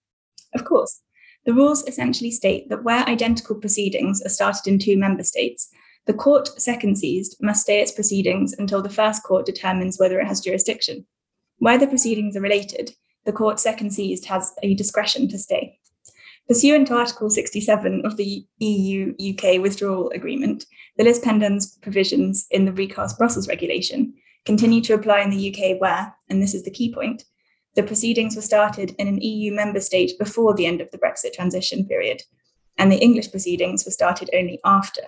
Of 0.55 0.65
course. 0.65 1.01
The 1.47 1.55
rules 1.55 1.87
essentially 1.87 2.31
state 2.31 2.69
that 2.69 2.85
where 2.85 3.09
identical 3.09 3.57
proceedings 3.57 4.21
are 4.23 4.29
started 4.29 4.67
in 4.67 4.79
two 4.79 4.99
member 4.99 5.23
states, 5.23 5.71
the 6.07 6.13
court 6.13 6.49
second 6.61 6.99
seized 6.99 7.37
must 7.41 7.63
stay 7.63 7.81
its 7.81 7.93
proceedings 7.93 8.55
until 8.59 8.83
the 8.83 8.91
first 8.91 9.23
court 9.23 9.47
determines 9.47 9.99
whether 9.99 10.21
it 10.21 10.27
has 10.27 10.41
jurisdiction. 10.41 11.07
Where 11.59 11.79
the 11.79 11.87
proceedings 11.87 12.37
are 12.37 12.43
related, 12.43 12.93
the 13.25 13.33
court 13.33 13.59
second 13.59 13.93
seized 13.93 14.27
has 14.27 14.53
a 14.63 14.75
discretion 14.75 15.29
to 15.29 15.39
stay. 15.39 15.79
Pursuant 16.47 16.89
to 16.89 16.97
Article 16.97 17.31
67 17.31 18.03
of 18.05 18.17
the 18.17 18.45
EU 18.59 19.15
UK 19.19 19.61
withdrawal 19.61 20.11
agreement, 20.11 20.67
the 20.97 21.05
lis 21.05 21.21
pendens 21.21 21.81
provisions 21.83 22.47
in 22.51 22.65
the 22.65 22.73
recast 22.73 23.19
Brussels 23.19 23.49
regulation 23.49 24.15
continue 24.49 24.81
to 24.81 24.95
apply 24.95 25.21
in 25.21 25.29
the 25.29 25.45
UK 25.51 25.79
where, 25.79 26.17
and 26.31 26.43
this 26.43 26.55
is 26.55 26.63
the 26.63 26.71
key 26.71 26.91
point, 26.91 27.25
the 27.75 27.83
proceedings 27.83 28.35
were 28.35 28.41
started 28.41 28.95
in 28.99 29.07
an 29.07 29.21
EU 29.21 29.53
member 29.53 29.79
state 29.79 30.19
before 30.19 30.55
the 30.55 30.65
end 30.65 30.81
of 30.81 30.91
the 30.91 30.97
Brexit 30.97 31.35
transition 31.35 31.85
period, 31.85 32.23
and 32.79 32.91
the 32.91 32.97
English 32.97 33.31
proceedings 33.31 33.85
were 33.85 33.91
started 33.91 34.31
only 34.33 34.59
after. 34.65 35.03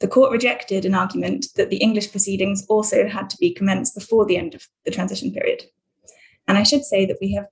The 0.00 0.08
court 0.08 0.30
rejected 0.30 0.84
an 0.84 0.94
argument 0.94 1.46
that 1.56 1.70
the 1.70 1.78
English 1.78 2.10
proceedings 2.10 2.66
also 2.68 3.08
had 3.08 3.30
to 3.30 3.38
be 3.38 3.54
commenced 3.54 3.94
before 3.94 4.26
the 4.26 4.36
end 4.36 4.54
of 4.54 4.68
the 4.84 4.90
transition 4.90 5.32
period. 5.32 5.62
And 6.46 6.58
I 6.58 6.62
should 6.62 6.84
say 6.84 7.06
that 7.06 7.18
we 7.18 7.32
have 7.32 7.46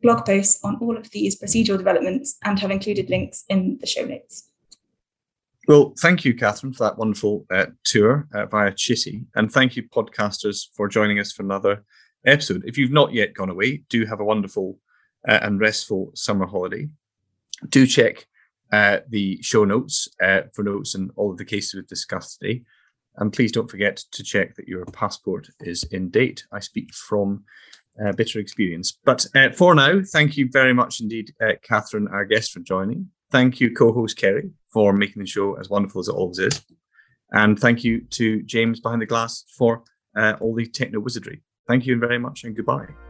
blog 0.00 0.24
posts 0.24 0.60
on 0.62 0.76
all 0.80 0.96
of 0.96 1.10
these 1.10 1.40
procedural 1.42 1.78
developments 1.78 2.38
and 2.44 2.60
have 2.60 2.70
included 2.70 3.10
links 3.10 3.44
in 3.48 3.78
the 3.80 3.86
show 3.88 4.04
notes. 4.04 4.48
Well, 5.68 5.92
thank 5.98 6.24
you, 6.24 6.32
Catherine, 6.32 6.72
for 6.72 6.84
that 6.84 6.96
wonderful 6.96 7.44
uh, 7.52 7.66
tour 7.84 8.26
uh, 8.32 8.46
via 8.46 8.72
Chitty. 8.72 9.26
And 9.34 9.52
thank 9.52 9.76
you, 9.76 9.82
podcasters, 9.82 10.68
for 10.74 10.88
joining 10.88 11.18
us 11.18 11.30
for 11.30 11.42
another 11.42 11.84
episode. 12.24 12.62
If 12.66 12.78
you've 12.78 12.90
not 12.90 13.12
yet 13.12 13.34
gone 13.34 13.50
away, 13.50 13.82
do 13.90 14.06
have 14.06 14.18
a 14.18 14.24
wonderful 14.24 14.78
uh, 15.28 15.40
and 15.42 15.60
restful 15.60 16.10
summer 16.14 16.46
holiday. 16.46 16.88
Do 17.68 17.86
check 17.86 18.26
uh, 18.72 19.00
the 19.10 19.42
show 19.42 19.66
notes 19.66 20.08
uh, 20.22 20.42
for 20.54 20.62
notes 20.62 20.94
and 20.94 21.10
all 21.16 21.32
of 21.32 21.36
the 21.36 21.44
cases 21.44 21.74
we've 21.74 21.86
discussed 21.86 22.40
today. 22.40 22.62
And 23.18 23.30
please 23.30 23.52
don't 23.52 23.70
forget 23.70 23.98
to 24.12 24.22
check 24.22 24.56
that 24.56 24.68
your 24.68 24.86
passport 24.86 25.50
is 25.60 25.84
in 25.84 26.08
date. 26.08 26.46
I 26.50 26.60
speak 26.60 26.94
from 26.94 27.44
uh, 28.02 28.12
bitter 28.12 28.38
experience. 28.38 28.96
But 29.04 29.26
for 29.54 29.74
now, 29.74 30.00
thank 30.02 30.38
you 30.38 30.48
very 30.50 30.72
much 30.72 31.00
indeed, 31.00 31.34
Catherine, 31.60 32.08
our 32.08 32.24
guest, 32.24 32.52
for 32.52 32.60
joining. 32.60 33.10
Thank 33.30 33.60
you, 33.60 33.74
co 33.74 33.92
host 33.92 34.16
Kerry, 34.16 34.50
for 34.72 34.92
making 34.92 35.20
the 35.20 35.28
show 35.28 35.54
as 35.54 35.68
wonderful 35.68 36.00
as 36.00 36.08
it 36.08 36.14
always 36.14 36.38
is. 36.38 36.64
And 37.30 37.58
thank 37.58 37.84
you 37.84 38.00
to 38.10 38.42
James 38.42 38.80
behind 38.80 39.02
the 39.02 39.06
glass 39.06 39.44
for 39.56 39.82
uh, 40.16 40.34
all 40.40 40.54
the 40.54 40.66
techno 40.66 41.00
wizardry. 41.00 41.42
Thank 41.66 41.84
you 41.86 41.98
very 41.98 42.18
much 42.18 42.44
and 42.44 42.56
goodbye. 42.56 43.07